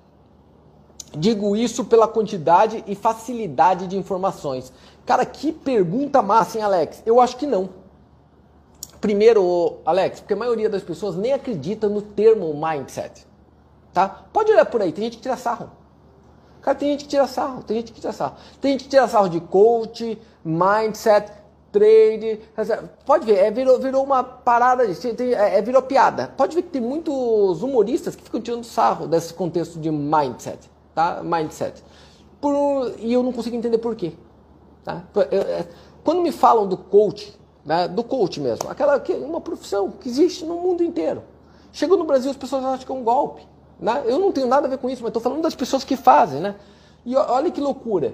[1.16, 4.72] Digo isso pela quantidade e facilidade de informações.
[5.06, 7.02] Cara, que pergunta massa, hein, Alex?
[7.06, 7.70] Eu acho que não.
[9.00, 13.26] Primeiro, Alex, porque a maioria das pessoas nem acredita no termo mindset.
[13.92, 14.08] Tá?
[14.32, 15.70] Pode olhar por aí, tem gente que tira sarro.
[16.62, 18.36] Cara, tem gente que tira sarro, tem gente que tira sarro.
[18.60, 21.32] Tem gente que tira sarro de coach, mindset,
[21.72, 22.40] trade.
[23.04, 26.32] Pode ver, é, virou, virou uma parada, tem, é, é, virou piada.
[26.36, 30.70] Pode ver que tem muitos humoristas que ficam tirando sarro desse contexto de mindset.
[30.94, 31.22] Tá?
[31.24, 31.82] Mindset.
[32.40, 34.12] Por, e eu não consigo entender por quê.
[34.84, 35.02] Tá?
[35.30, 35.64] É,
[36.04, 38.70] quando me falam do coach, né, do coach mesmo.
[38.70, 41.22] Aquela que uma profissão que existe no mundo inteiro.
[41.72, 43.46] Chegou no Brasil, as pessoas acham que é um golpe.
[43.80, 44.02] Né?
[44.06, 46.40] Eu não tenho nada a ver com isso, mas estou falando das pessoas que fazem.
[46.40, 46.54] Né?
[47.06, 48.12] E olha que loucura.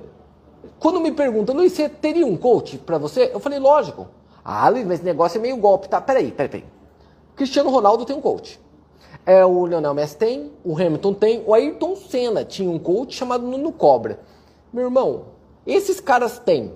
[0.79, 3.31] Quando me perguntam, Luiz, você teria um coach para você?
[3.33, 4.07] Eu falei, lógico.
[4.45, 5.89] Ah, Luiz, mas esse negócio é meio golpe.
[5.89, 6.65] Tá, peraí, peraí, peraí.
[7.37, 8.61] Cristiano Ronaldo tem um coach.
[9.25, 13.47] É, o Lionel Messi tem, o Hamilton tem, o Ayrton Senna tinha um coach chamado
[13.47, 14.21] Nuno Cobra.
[14.73, 15.27] Meu irmão,
[15.67, 16.73] esses caras têm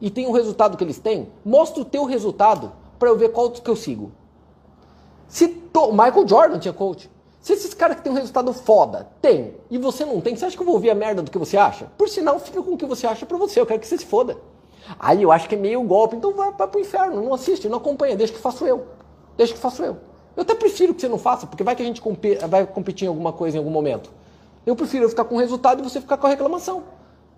[0.00, 3.50] e tem o resultado que eles têm, mostra o teu resultado para eu ver qual
[3.50, 4.10] que eu sigo.
[5.28, 5.92] Se to...
[5.92, 7.10] Michael Jordan tinha coach.
[7.44, 10.56] Se esses caras que tem um resultado foda tem e você não tem, você acha
[10.56, 11.92] que eu vou ouvir a merda do que você acha?
[11.98, 13.60] Por sinal, fica com o que você acha pra você.
[13.60, 14.38] Eu quero que você se foda.
[14.98, 17.76] Aí eu acho que é meio golpe, então vai, vai pro inferno, não assiste, não
[17.76, 18.86] acompanha, deixa que faço eu.
[19.36, 19.98] Deixa que faço eu.
[20.34, 22.00] Eu até prefiro que você não faça, porque vai que a gente
[22.48, 24.10] vai competir em alguma coisa em algum momento.
[24.64, 26.84] Eu prefiro eu ficar com o resultado e você ficar com a reclamação.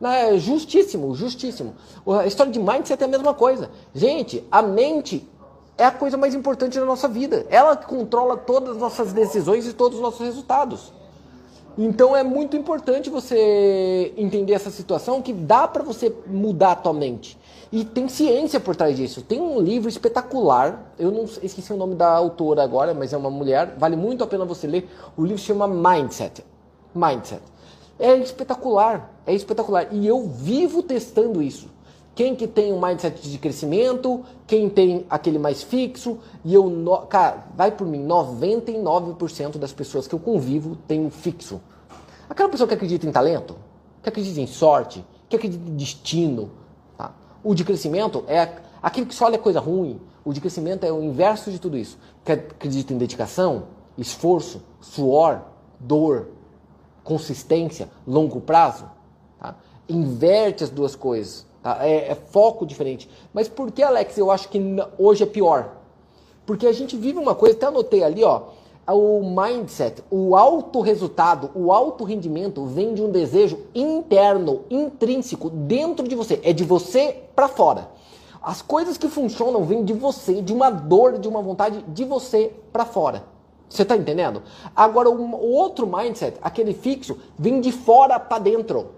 [0.00, 0.38] Né?
[0.38, 1.74] Justíssimo, justíssimo.
[2.06, 3.72] A história de mindset é a mesma coisa.
[3.92, 5.28] Gente, a mente
[5.78, 7.46] é a coisa mais importante da nossa vida.
[7.50, 10.92] Ela controla todas as nossas decisões e todos os nossos resultados.
[11.78, 16.94] Então é muito importante você entender essa situação que dá para você mudar a tua
[16.94, 17.38] mente.
[17.70, 19.20] E tem ciência por trás disso.
[19.20, 23.30] Tem um livro espetacular, eu não esqueci o nome da autora agora, mas é uma
[23.30, 24.88] mulher, vale muito a pena você ler.
[25.16, 26.42] O livro se chama Mindset.
[26.94, 27.42] Mindset.
[27.98, 29.88] É espetacular, é espetacular.
[29.92, 31.75] E eu vivo testando isso.
[32.16, 36.96] Quem que tem um mindset de crescimento, quem tem aquele mais fixo, e eu, no...
[37.02, 41.60] cara, vai por mim, 99% das pessoas que eu convivo tem um fixo.
[42.26, 43.54] Aquela pessoa que acredita em talento,
[44.02, 46.50] que acredita em sorte, que acredita em destino.
[46.96, 47.12] Tá?
[47.44, 48.50] O de crescimento é
[48.82, 50.00] aquele que só olha coisa ruim.
[50.24, 51.98] O de crescimento é o inverso de tudo isso.
[52.24, 53.64] Que acredita em dedicação,
[53.98, 55.42] esforço, suor,
[55.78, 56.28] dor,
[57.04, 58.86] consistência, longo prazo.
[59.38, 59.54] Tá?
[59.86, 61.45] Inverte as duas coisas.
[61.66, 61.84] Tá?
[61.84, 63.10] É, é, foco diferente.
[63.34, 64.60] Mas por que, Alex, eu acho que
[64.96, 65.78] hoje é pior?
[66.46, 68.42] Porque a gente vive uma coisa, até anotei ali, ó.
[68.86, 76.06] O mindset, o alto resultado, o alto rendimento vem de um desejo interno, intrínseco, dentro
[76.06, 76.38] de você.
[76.44, 77.90] É de você para fora.
[78.40, 82.52] As coisas que funcionam vêm de você, de uma dor, de uma vontade de você
[82.72, 83.24] para fora.
[83.68, 84.40] Você está entendendo?
[84.76, 88.94] Agora, o outro mindset, aquele fixo, vem de fora para dentro.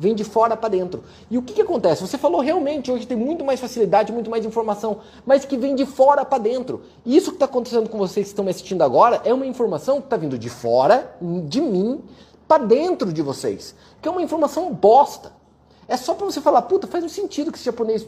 [0.00, 1.04] Vem de fora para dentro.
[1.30, 2.00] E o que, que acontece?
[2.00, 5.84] Você falou realmente, hoje tem muito mais facilidade, muito mais informação, mas que vem de
[5.84, 6.80] fora para dentro.
[7.04, 9.98] E isso que está acontecendo com vocês que estão me assistindo agora é uma informação
[10.00, 11.14] que está vindo de fora,
[11.46, 12.02] de mim,
[12.48, 13.74] para dentro de vocês.
[14.00, 15.32] Que é uma informação bosta.
[15.86, 18.06] É só para você falar, puta, faz um sentido que esse japonês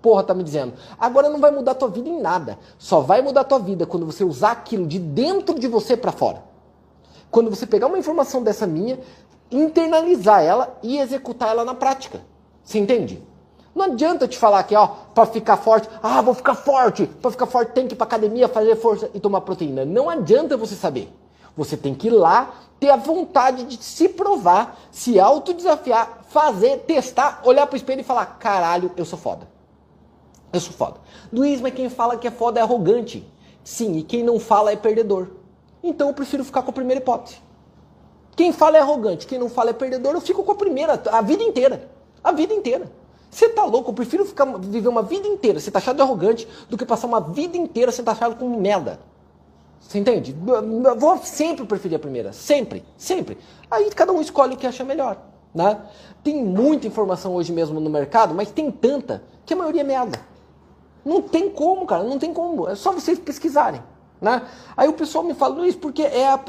[0.00, 0.72] porra tá me dizendo.
[0.98, 2.58] Agora não vai mudar tua vida em nada.
[2.78, 6.42] Só vai mudar tua vida quando você usar aquilo de dentro de você para fora.
[7.30, 8.98] Quando você pegar uma informação dessa minha,
[9.50, 12.22] internalizar ela e executar ela na prática.
[12.64, 13.22] Você entende?
[13.74, 17.06] Não adianta te falar que, ó, para ficar forte, ah, vou ficar forte.
[17.06, 19.84] Para ficar forte tem que ir para academia, fazer força e tomar proteína.
[19.84, 21.12] Não adianta você saber.
[21.56, 27.42] Você tem que ir lá, ter a vontade de se provar, se autodesafiar, fazer, testar,
[27.44, 29.46] olhar pro espelho e falar: caralho, eu sou foda.
[30.52, 31.00] Eu sou foda.
[31.32, 33.30] Luiz, mas quem fala que é foda é arrogante.
[33.62, 35.28] Sim, e quem não fala é perdedor.
[35.82, 37.38] Então eu prefiro ficar com a primeira hipótese.
[38.36, 41.22] Quem fala é arrogante, quem não fala é perdedor, eu fico com a primeira, a
[41.22, 41.88] vida inteira.
[42.22, 42.92] A vida inteira.
[43.30, 43.90] Você tá louco?
[43.90, 47.20] Eu prefiro ficar, viver uma vida inteira ser taxado de arrogante do que passar uma
[47.20, 49.00] vida inteira ser taxado com merda.
[49.80, 50.36] Você entende?
[50.46, 52.32] Eu vou sempre preferir a primeira.
[52.32, 52.84] Sempre.
[52.96, 53.38] Sempre.
[53.70, 55.18] Aí cada um escolhe o que acha melhor.
[55.54, 55.80] Né?
[56.22, 60.18] Tem muita informação hoje mesmo no mercado, mas tem tanta que a maioria é merda.
[61.04, 62.68] Não tem como, cara, não tem como.
[62.68, 63.82] É só vocês pesquisarem.
[64.20, 64.42] Né?
[64.76, 66.40] Aí o pessoal me fala, Luiz, porque é a,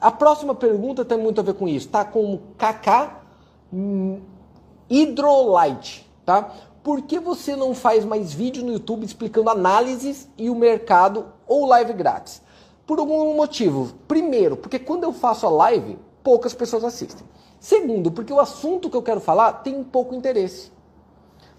[0.00, 1.88] a próxima pergunta tem muito a ver com isso.
[1.88, 3.10] Tá com KK
[3.72, 4.20] hum,
[4.90, 6.52] Hydrolite, tá?
[6.82, 11.66] Por que você não faz mais vídeo no YouTube explicando análises e o mercado ou
[11.66, 12.40] live grátis?
[12.86, 13.92] Por algum motivo.
[14.06, 17.26] Primeiro, porque quando eu faço a live, poucas pessoas assistem.
[17.60, 20.70] Segundo, porque o assunto que eu quero falar tem pouco interesse.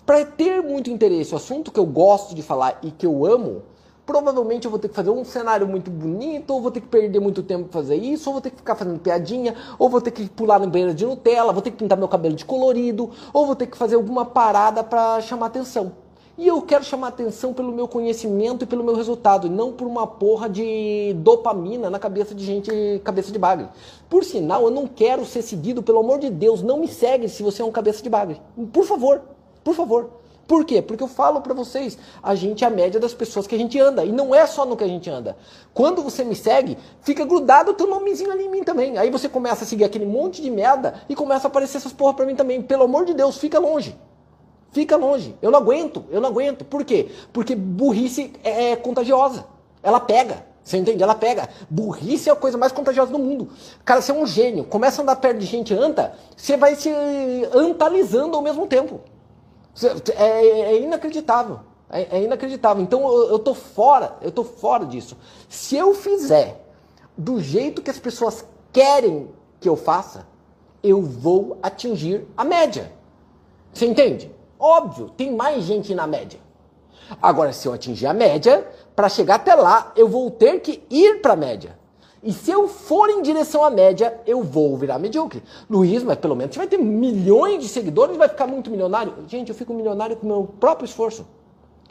[0.06, 3.62] Para ter muito interesse, o assunto que eu gosto de falar e que eu amo,
[4.10, 7.19] provavelmente eu vou ter que fazer um cenário muito bonito, ou vou ter que perder
[7.19, 10.10] muito tempo para fazer isso, ou vou ter que ficar fazendo piadinha, ou vou ter
[10.10, 13.45] que pular na banheira de Nutella, vou ter que pintar meu cabelo de colorido, ou
[13.45, 15.91] vou ter que fazer alguma parada para chamar atenção.
[16.39, 20.08] E eu quero chamar atenção pelo meu conhecimento e pelo meu resultado, não por uma
[20.08, 22.72] porra de dopamina na cabeça de gente,
[23.04, 23.67] cabeça de bagre.
[24.10, 27.43] Por sinal, eu não quero ser seguido, pelo amor de Deus, não me segue se
[27.43, 28.41] você é um cabeça de bagre.
[28.74, 29.22] Por favor,
[29.63, 30.18] por favor.
[30.49, 30.81] Por quê?
[30.81, 33.79] Porque eu falo para vocês, a gente é a média das pessoas que a gente
[33.79, 34.03] anda.
[34.03, 35.38] E não é só no que a gente anda.
[35.75, 38.97] Quando você me segue, fica grudado o teu nomezinho ali em mim também.
[38.97, 42.15] Aí você começa a seguir aquele monte de merda e começa a aparecer essas porra
[42.15, 42.63] pra mim também.
[42.63, 43.95] Pelo amor de Deus, fica longe.
[44.71, 45.35] Fica longe.
[45.39, 46.65] Eu não aguento, eu não aguento.
[46.65, 47.12] Por quê?
[47.31, 49.45] Porque burrice é, é contagiosa.
[49.83, 50.47] Ela pega.
[50.63, 51.03] Você entende?
[51.03, 51.47] Ela pega.
[51.69, 53.49] Burrice é a coisa mais contagiosa do mundo.
[53.85, 54.63] Cara, você é um gênio.
[54.63, 56.89] Começa a andar perto de gente anta, você vai se
[57.53, 58.99] antalizando ao mesmo tempo.
[60.15, 61.62] É, é inacreditável.
[61.89, 62.84] É, é, inacreditável.
[62.84, 65.17] Então eu, eu tô fora, eu tô fora disso.
[65.47, 66.63] Se eu fizer
[67.17, 69.29] do jeito que as pessoas querem
[69.60, 70.27] que eu faça,
[70.84, 72.93] eu vou atingir a média.
[73.73, 74.32] Você entende?
[74.60, 76.39] Óbvio, tem mais gente na média.
[77.21, 81.21] Agora, se eu atingir a média, para chegar até lá, eu vou ter que ir
[81.21, 81.78] para a média.
[82.21, 85.41] E se eu for em direção à média, eu vou virar medíocre.
[85.69, 89.13] Luiz, mas pelo menos você vai ter milhões de seguidores e vai ficar muito milionário.
[89.27, 91.25] Gente, eu fico milionário com o meu próprio esforço.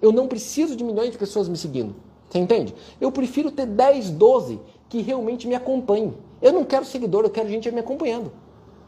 [0.02, 1.94] Eu não preciso de milhões de pessoas me seguindo.
[2.28, 2.74] Você entende?
[3.00, 6.14] Eu prefiro ter 10, 12 que realmente me acompanhem.
[6.42, 8.30] Eu não quero seguidor, eu quero gente me acompanhando.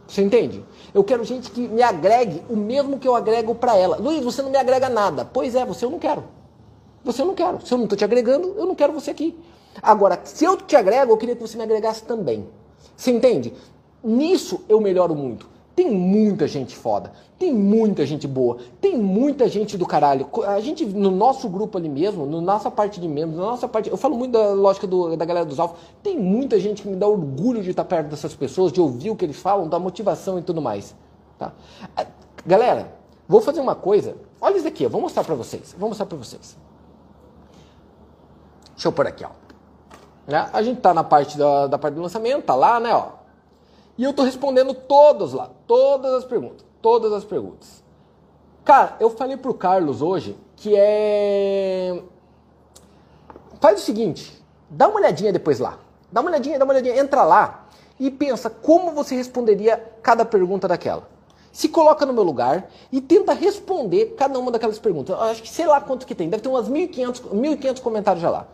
[0.07, 0.65] Você entende?
[0.93, 3.97] Eu quero gente que me agregue o mesmo que eu agrego para ela.
[3.97, 5.25] Luiz, você não me agrega nada.
[5.25, 6.25] Pois é, você eu não quero.
[7.05, 7.65] Você eu não quero.
[7.65, 9.39] Se eu não estou te agregando, eu não quero você aqui.
[9.83, 12.47] Agora, se eu te agrego, eu queria que você me agregasse também.
[12.97, 13.53] Você entende?
[14.03, 15.49] Nisso eu melhoro muito.
[15.75, 20.29] Tem muita gente foda, tem muita gente boa, tem muita gente do caralho.
[20.47, 23.89] A gente, no nosso grupo ali mesmo, na nossa parte de membros, na nossa parte.
[23.89, 25.79] Eu falo muito da lógica do, da galera dos alvos.
[26.03, 29.17] Tem muita gente que me dá orgulho de estar perto dessas pessoas, de ouvir o
[29.17, 30.95] que eles falam, da motivação e tudo mais.
[31.39, 31.53] Tá?
[32.45, 32.93] Galera,
[33.27, 34.17] vou fazer uma coisa.
[34.39, 35.75] Olha isso aqui, eu vou mostrar pra vocês.
[35.79, 36.59] Vou mostrar pra vocês.
[38.75, 39.31] Deixa eu pôr aqui, ó.
[40.31, 40.49] Né?
[40.53, 42.95] A gente tá na parte da, da parte do lançamento, tá lá, né?
[42.95, 43.09] Ó.
[43.99, 47.83] E eu tô respondendo todas lá, todas as perguntas, todas as perguntas.
[48.65, 52.03] Cara, eu falei pro Carlos hoje que é.
[53.61, 55.79] Faz o seguinte, dá uma olhadinha depois lá.
[56.13, 57.67] Dá uma olhadinha, dá uma olhadinha, entra lá
[57.99, 61.09] e pensa como você responderia cada pergunta daquela.
[61.53, 65.17] Se coloca no meu lugar e tenta responder cada uma daquelas perguntas.
[65.17, 68.31] Eu acho que sei lá quanto que tem, deve ter umas 1.500, 1.500 comentários já
[68.31, 68.47] lá.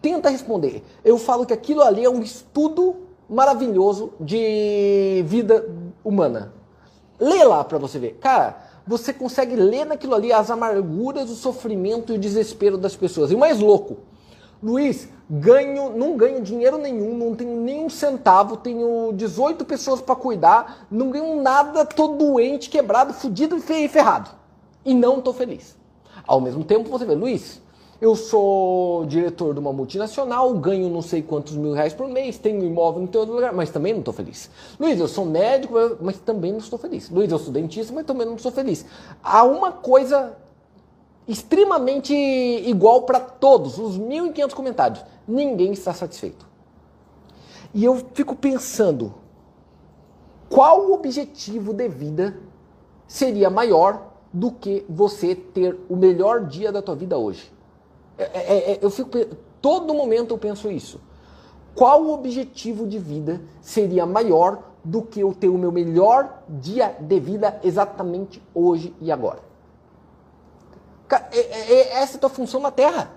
[0.00, 0.84] Tenta responder.
[1.04, 2.96] Eu falo que aquilo ali é um estudo
[3.28, 5.68] maravilhoso de vida
[6.04, 6.52] humana.
[7.18, 8.18] Lê lá para você ver.
[8.20, 8.56] Cara,
[8.86, 13.30] você consegue ler naquilo ali as amarguras, o sofrimento e o desespero das pessoas.
[13.30, 13.98] E o mais louco,
[14.62, 20.86] Luiz, ganho, não ganho dinheiro nenhum, não tenho nenhum centavo, tenho 18 pessoas para cuidar,
[20.90, 24.30] não ganho nada, tô doente, quebrado, fudido e ferrado.
[24.84, 25.76] E não tô feliz.
[26.26, 27.60] Ao mesmo tempo você vê, Luiz,
[28.00, 32.64] eu sou diretor de uma multinacional, ganho não sei quantos mil reais por mês, tenho
[32.64, 34.48] imóvel em todo lugar, mas também não estou feliz.
[34.78, 37.10] Luiz, eu sou médico, mas também não estou feliz.
[37.10, 38.86] Luiz, eu sou dentista, mas também não estou feliz.
[39.22, 40.36] Há uma coisa
[41.26, 45.04] extremamente igual para todos, os 1.500 comentários.
[45.26, 46.46] Ninguém está satisfeito.
[47.74, 49.12] E eu fico pensando,
[50.48, 52.38] qual o objetivo de vida
[53.08, 57.57] seria maior do que você ter o melhor dia da tua vida hoje?
[58.18, 59.10] É, é, é, eu fico,
[59.62, 61.00] todo momento eu penso isso.
[61.74, 66.96] Qual o objetivo de vida seria maior do que eu ter o meu melhor dia
[67.00, 69.40] de vida exatamente hoje e agora?
[71.32, 73.12] É, é, essa é a tua função na Terra.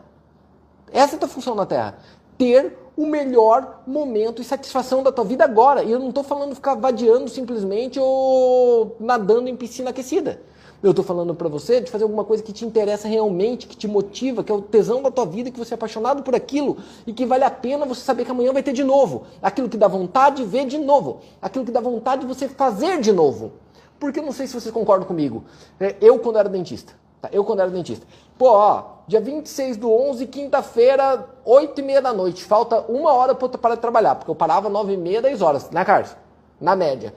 [0.94, 1.98] Essa é a tua função na Terra.
[2.38, 5.84] Ter o melhor momento e satisfação da tua vida agora.
[5.84, 10.42] E eu não estou falando ficar vadiando simplesmente ou nadando em piscina aquecida.
[10.84, 13.88] Eu estou falando para você de fazer alguma coisa que te interessa realmente, que te
[13.88, 17.14] motiva, que é o tesão da tua vida, que você é apaixonado por aquilo e
[17.14, 19.24] que vale a pena você saber que amanhã vai ter de novo.
[19.44, 21.20] Aquilo que dá vontade de ver de novo.
[21.40, 23.52] Aquilo que dá vontade de você fazer de novo.
[24.00, 25.44] Porque eu não sei se vocês concordam comigo.
[25.80, 27.30] É, eu, quando era dentista, tá?
[27.32, 32.12] eu, quando era dentista, pô, ó, dia 26 do 11, quinta-feira, 8 e meia da
[32.12, 32.44] noite.
[32.44, 35.44] Falta uma hora para eu parar de trabalhar, porque eu parava 9 e meia, 10
[35.44, 36.16] horas, né, Carlos?
[36.60, 37.14] Na média.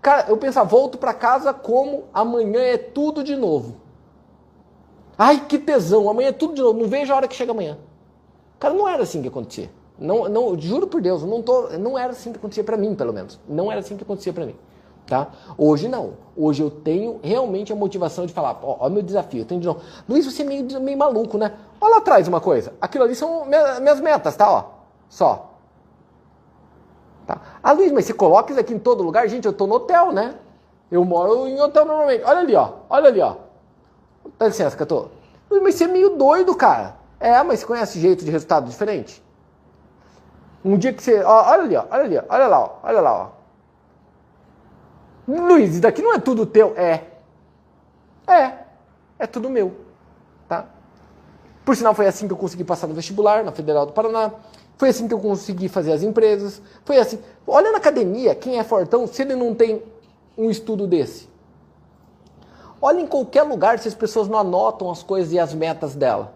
[0.00, 3.76] Cara, eu pensava, volto para casa como amanhã é tudo de novo.
[5.16, 7.76] Ai, que tesão, amanhã é tudo de novo, não vejo a hora que chega amanhã.
[8.60, 9.70] Cara, não era assim que acontecia.
[9.98, 13.12] Não, não, juro por Deus, não, tô, não era assim que acontecia para mim, pelo
[13.12, 13.40] menos.
[13.48, 14.54] Não era assim que acontecia para mim.
[15.06, 15.28] Tá?
[15.56, 16.12] Hoje não.
[16.36, 19.66] Hoje eu tenho realmente a motivação de falar, ó, ó meu desafio, eu tenho de
[19.66, 19.80] novo.
[20.08, 21.52] Luiz, você é meio, meio maluco, né?
[21.80, 22.74] Olha lá atrás uma coisa.
[22.80, 24.50] Aquilo ali são minhas metas, tá?
[24.50, 24.64] Ó,
[25.08, 25.47] só.
[27.28, 27.38] Tá?
[27.62, 29.28] Ah, Luiz, mas você coloca isso aqui em todo lugar?
[29.28, 30.36] Gente, eu tô no hotel, né?
[30.90, 32.24] Eu moro em hotel normalmente.
[32.24, 32.72] Olha ali, ó.
[32.88, 33.36] Olha ali, ó.
[34.38, 35.08] Dá licença, tô.
[35.50, 36.96] Luiz, mas você é meio doido, cara.
[37.20, 39.22] É, mas você conhece jeito de resultado diferente?
[40.64, 41.22] Um dia que você.
[41.22, 43.28] Ó, olha ali, ó, olha ali, ó, olha lá, ó, olha lá, ó.
[45.30, 46.72] Luiz, isso daqui não é tudo teu?
[46.78, 47.04] É.
[48.26, 48.54] É.
[49.18, 49.76] É tudo meu.
[50.48, 50.64] Tá?
[51.62, 54.32] Por sinal, foi assim que eu consegui passar no vestibular, na Federal do Paraná.
[54.78, 56.62] Foi assim que eu consegui fazer as empresas.
[56.84, 57.18] Foi assim.
[57.46, 59.82] Olha na academia, quem é fortão, se ele não tem
[60.36, 61.28] um estudo desse.
[62.80, 66.32] Olha em qualquer lugar se as pessoas não anotam as coisas e as metas dela.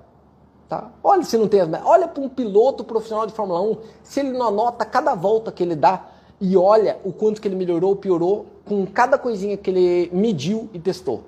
[0.68, 0.90] Tá?
[1.05, 1.87] Olha se não tem as metas.
[1.87, 5.62] Olha para um piloto profissional de Fórmula 1, se ele não anota cada volta que
[5.62, 6.09] ele dá
[6.40, 10.68] e olha o quanto que ele melhorou ou piorou com cada coisinha que ele mediu
[10.72, 11.22] e testou.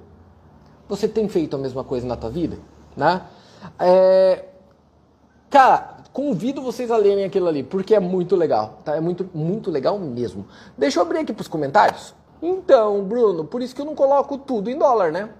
[0.88, 2.59] Você tem feito a mesma coisa na tua vida?
[2.96, 3.22] Né?
[3.79, 4.44] É...
[5.48, 8.94] Cara, convido vocês a lerem aquilo ali, porque é muito legal, tá?
[8.94, 10.46] É muito, muito legal mesmo.
[10.79, 12.14] Deixa eu abrir aqui para os comentários.
[12.40, 15.31] Então, Bruno, por isso que eu não coloco tudo em dólar, né?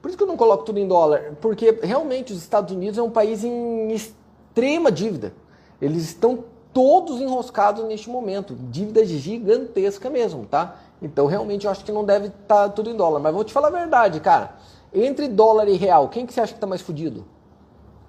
[0.00, 3.02] Por isso que eu não coloco tudo em dólar, porque realmente os Estados Unidos é
[3.02, 5.34] um país em extrema dívida.
[5.82, 10.76] Eles estão todos enroscados neste momento, dívida gigantesca mesmo, tá?
[11.02, 13.52] Então realmente eu acho que não deve estar tá tudo em dólar, mas vou te
[13.52, 14.54] falar a verdade, cara.
[14.94, 17.26] Entre dólar e real, quem que você acha que está mais fudido?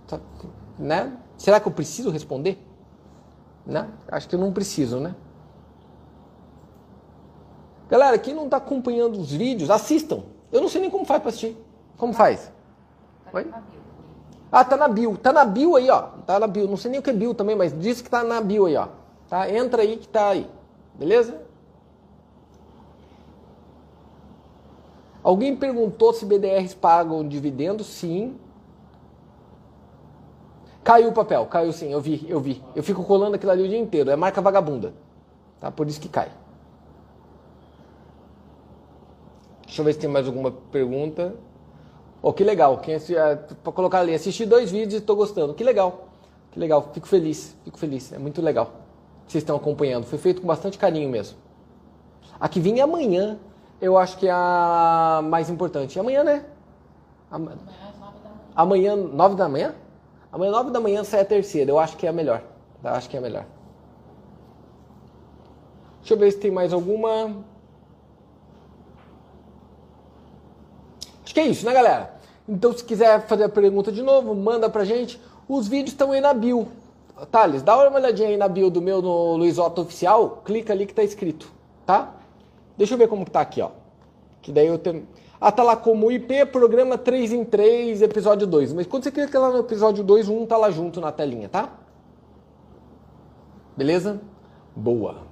[0.05, 0.19] Tá,
[0.77, 1.11] né?
[1.37, 2.57] Será que eu preciso responder?
[3.65, 3.89] Né?
[4.09, 5.15] Acho que eu não preciso, né?
[7.89, 10.23] Galera, quem não está acompanhando os vídeos, assistam.
[10.51, 11.57] Eu não sei nem como faz para assistir.
[11.97, 12.51] Como faz?
[13.33, 13.47] Oi?
[14.51, 15.17] Ah, tá na bio.
[15.17, 16.01] Tá na bio aí, ó.
[16.25, 16.67] Tá na bio.
[16.67, 18.75] Não sei nem o que é bio também, mas diz que tá na bio aí,
[18.75, 18.87] ó.
[19.29, 19.49] Tá?
[19.49, 20.49] Entra aí que tá aí.
[20.95, 21.41] Beleza?
[25.21, 27.87] Alguém perguntou se BDRs pagam dividendos?
[27.87, 28.37] Sim.
[30.87, 32.63] Caiu o papel, caiu sim, eu vi, eu vi.
[32.73, 34.93] Eu fico colando aquilo ali o dia inteiro, é marca vagabunda.
[35.59, 35.69] Tá?
[35.69, 36.29] Por isso que cai.
[39.65, 41.35] Deixa eu ver se tem mais alguma pergunta.
[42.21, 42.77] Oh, que legal.
[42.77, 45.53] Quem é, para colocar ali, assisti dois vídeos e estou gostando.
[45.53, 46.07] Que legal.
[46.53, 46.89] Que legal.
[46.93, 47.53] Fico feliz.
[47.65, 48.13] Fico feliz.
[48.13, 48.71] É muito legal.
[49.27, 50.05] Vocês estão acompanhando.
[50.05, 51.37] Foi feito com bastante carinho mesmo.
[52.39, 53.37] A que vem amanhã,
[53.81, 55.99] eu acho que é a mais importante.
[55.99, 56.45] Amanhã, né?
[57.29, 57.57] Amanhã,
[58.55, 59.75] amanhã, nove da manhã?
[60.31, 61.71] Amanhã, nove da manhã, sai a terceira.
[61.71, 62.43] Eu acho que é a melhor.
[62.83, 63.45] Eu acho que é a melhor.
[65.99, 67.35] Deixa eu ver se tem mais alguma.
[71.23, 72.15] Acho que é isso, né, galera?
[72.47, 75.21] Então, se quiser fazer a pergunta de novo, manda pra gente.
[75.49, 76.67] Os vídeos estão aí na bio.
[77.31, 80.41] Thales, dá uma olhadinha aí na bio do meu no Luiz Otto Oficial.
[80.45, 81.51] Clica ali que tá escrito,
[81.85, 82.13] tá?
[82.77, 83.71] Deixa eu ver como tá aqui, ó.
[84.41, 85.07] Que daí eu tenho...
[85.39, 88.73] Ah, tá lá como IP, programa 3 em 3, episódio 2.
[88.73, 91.69] Mas quando você clica lá no episódio 2, um tá lá junto na telinha, tá?
[93.75, 94.19] Beleza?
[94.75, 95.27] Boa.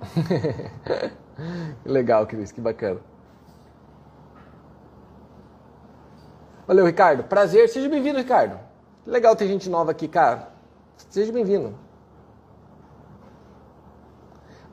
[1.84, 3.00] Legal, Cris, que bacana.
[6.66, 7.24] Valeu, Ricardo.
[7.24, 7.68] Prazer.
[7.68, 8.58] Seja bem-vindo, Ricardo.
[9.06, 10.48] Legal ter gente nova aqui, cara.
[11.10, 11.83] Seja bem-vindo.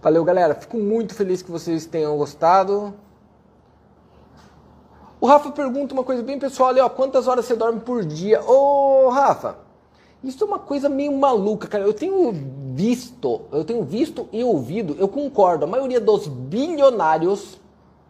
[0.02, 0.56] Valeu, galera.
[0.56, 2.92] Fico muito feliz que vocês tenham gostado.
[5.20, 6.90] O Rafa pergunta uma coisa bem pessoal ali, ó.
[6.90, 8.42] Quantas horas você dorme por dia?
[8.44, 9.58] Ô, Rafa,
[10.24, 11.84] isso é uma coisa meio maluca, cara.
[11.84, 12.34] Eu tenho
[12.74, 15.66] visto, eu tenho visto e ouvido, eu concordo.
[15.66, 17.60] A maioria dos bilionários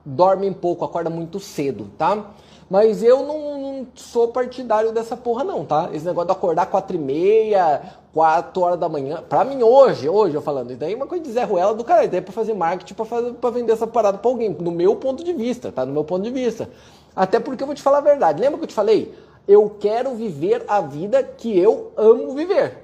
[0.05, 2.31] dormem pouco, acorda muito cedo, tá?
[2.69, 5.89] Mas eu não, não, sou partidário dessa porra, não, tá?
[5.91, 7.81] Esse negócio de acordar quatro e meia,
[8.13, 9.23] quatro horas da manhã.
[9.27, 12.03] Pra mim, hoje, hoje eu falando, isso daí uma coisa de Zé Ruela do cara.
[12.03, 14.49] Isso daí pra fazer marketing, pra, fazer, pra vender essa parada pra alguém.
[14.49, 15.85] No meu ponto de vista, tá?
[15.85, 16.69] No meu ponto de vista.
[17.15, 18.41] Até porque eu vou te falar a verdade.
[18.41, 19.13] Lembra que eu te falei?
[19.47, 22.77] Eu quero viver a vida que eu amo viver.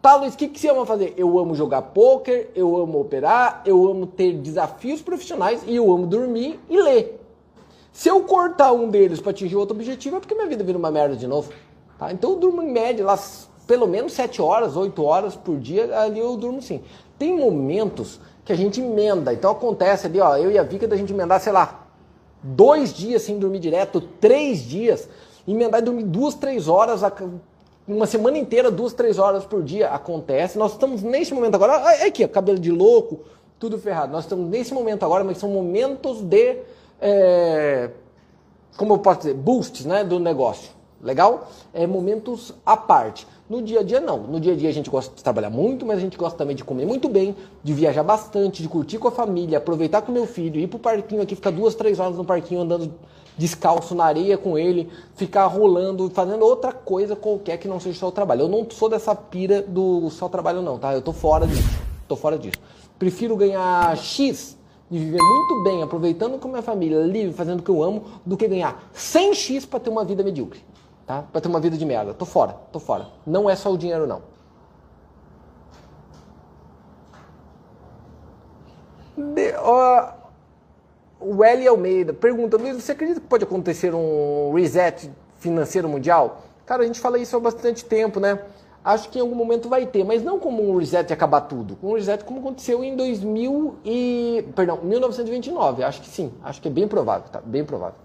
[0.00, 1.14] Tá, Luiz, o que, que você ama fazer?
[1.16, 6.06] Eu amo jogar pôquer, eu amo operar, eu amo ter desafios profissionais e eu amo
[6.06, 7.20] dormir e ler.
[7.90, 10.90] Se eu cortar um deles para atingir outro objetivo, é porque minha vida vira uma
[10.90, 11.52] merda de novo.
[11.98, 12.12] Tá?
[12.12, 13.16] Então eu durmo em média lá
[13.66, 16.82] pelo menos 7 horas, 8 horas por dia, ali eu durmo sim.
[17.18, 20.96] Tem momentos que a gente emenda, então acontece ali, ó, eu e a Vika da
[20.96, 21.86] gente emendar, sei lá,
[22.42, 25.08] dois dias sem dormir direto, três dias
[25.46, 27.00] emendar e dormir duas, três horas,
[27.86, 30.58] uma semana inteira, duas, três horas por dia, acontece.
[30.58, 33.20] Nós estamos nesse momento agora, é aqui, cabelo de louco,
[33.58, 34.12] tudo ferrado.
[34.12, 36.58] Nós estamos nesse momento agora, mas são momentos de
[37.00, 37.90] é,
[38.76, 40.70] como eu posso dizer, boosts né, do negócio.
[41.02, 41.48] Legal?
[41.72, 43.26] É momentos à parte.
[43.48, 44.22] No dia a dia, não.
[44.22, 46.56] No dia a dia a gente gosta de trabalhar muito, mas a gente gosta também
[46.56, 50.26] de comer muito bem, de viajar bastante, de curtir com a família, aproveitar com meu
[50.26, 52.94] filho, ir pro parquinho aqui, ficar duas, três horas no parquinho andando
[53.36, 58.08] descalço na areia com ele, ficar rolando, fazendo outra coisa qualquer que não seja só
[58.08, 58.42] o trabalho.
[58.42, 60.94] Eu não sou dessa pira do só trabalho, não, tá?
[60.94, 61.68] Eu tô fora disso.
[62.08, 62.56] Tô fora disso.
[62.98, 64.56] Prefiro ganhar X
[64.90, 68.04] de viver muito bem, aproveitando com a minha família, livre, fazendo o que eu amo,
[68.24, 70.60] do que ganhar 100x para ter uma vida medíocre
[71.06, 71.22] tá?
[71.22, 72.14] Pra ter uma vida de merda.
[72.14, 73.08] Tô fora, tô fora.
[73.26, 74.22] Não é só o dinheiro, não.
[79.16, 79.54] De,
[81.20, 81.68] o L.
[81.68, 86.42] Almeida pergunta: você acredita que pode acontecer um reset financeiro mundial?
[86.66, 88.38] Cara, a gente fala isso há bastante tempo, né?
[88.84, 91.78] Acho que em algum momento vai ter, mas não como um reset acabar tudo.
[91.82, 95.82] Um reset como aconteceu em 2000 e, perdão, 1929.
[95.82, 96.32] Acho que sim.
[96.42, 97.40] Acho que é bem provável, tá?
[97.40, 98.03] Bem provável.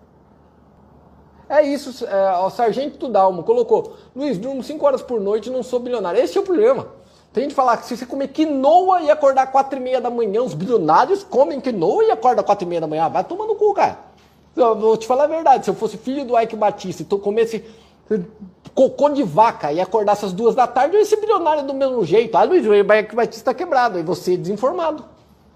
[1.49, 3.97] É isso, é, o Sargento Dalmo colocou.
[4.15, 6.21] Luiz, durmo 5 horas por noite não sou bilionário.
[6.21, 6.87] Esse é o problema.
[7.33, 10.43] Tem gente falar que se você comer quinoa e acordar 4 e meia da manhã,
[10.43, 13.09] os bilionários comem quinoa e acordam 4 e meia da manhã.
[13.09, 13.97] Vai tomando cu, cara.
[14.55, 15.63] Eu vou te falar a verdade.
[15.63, 17.65] Se eu fosse filho do Ike Batista e comesse
[18.75, 22.03] cocô de vaca e acordasse às duas da tarde, eu ia ser bilionário do mesmo
[22.05, 22.35] jeito.
[22.35, 23.97] Ah, Luiz, o Ike Batista está quebrado.
[23.97, 25.03] E você desinformado.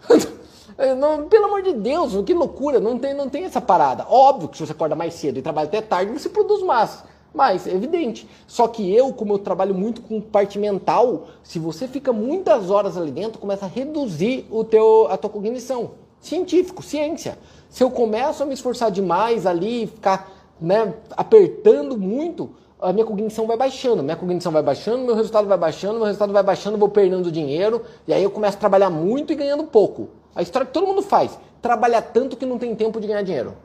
[0.78, 4.05] É, não, pelo amor de Deus, que loucura, não tem, não tem essa parada.
[4.09, 7.03] Óbvio que se você acorda mais cedo e trabalha até tarde, você produz mais.
[7.34, 8.28] Mas, é evidente.
[8.45, 12.95] Só que eu, como eu trabalho muito com parte mental, se você fica muitas horas
[12.95, 15.91] ali dentro, começa a reduzir o teu, a tua cognição.
[16.19, 17.38] Científico, ciência.
[17.69, 23.47] Se eu começo a me esforçar demais ali, ficar né, apertando muito, a minha cognição
[23.47, 26.89] vai baixando, minha cognição vai baixando, meu resultado vai baixando, meu resultado vai baixando, vou
[26.89, 30.09] perdendo dinheiro, e aí eu começo a trabalhar muito e ganhando pouco.
[30.36, 31.38] A história que todo mundo faz.
[31.61, 33.55] Trabalhar tanto que não tem tempo de ganhar dinheiro.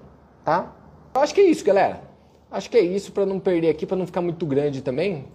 [0.45, 0.73] Tá?
[1.15, 2.03] Eu acho que é isso, galera.
[2.51, 5.27] Acho que é isso para não perder aqui, para não ficar muito grande também.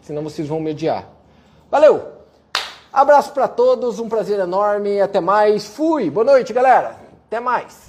[0.00, 1.08] Senão vocês vão mediar.
[1.70, 2.16] Valeu!
[2.92, 5.00] Abraço para todos, um prazer enorme.
[5.00, 5.66] Até mais.
[5.66, 6.08] Fui.
[6.08, 6.96] Boa noite, galera.
[7.26, 7.85] Até mais.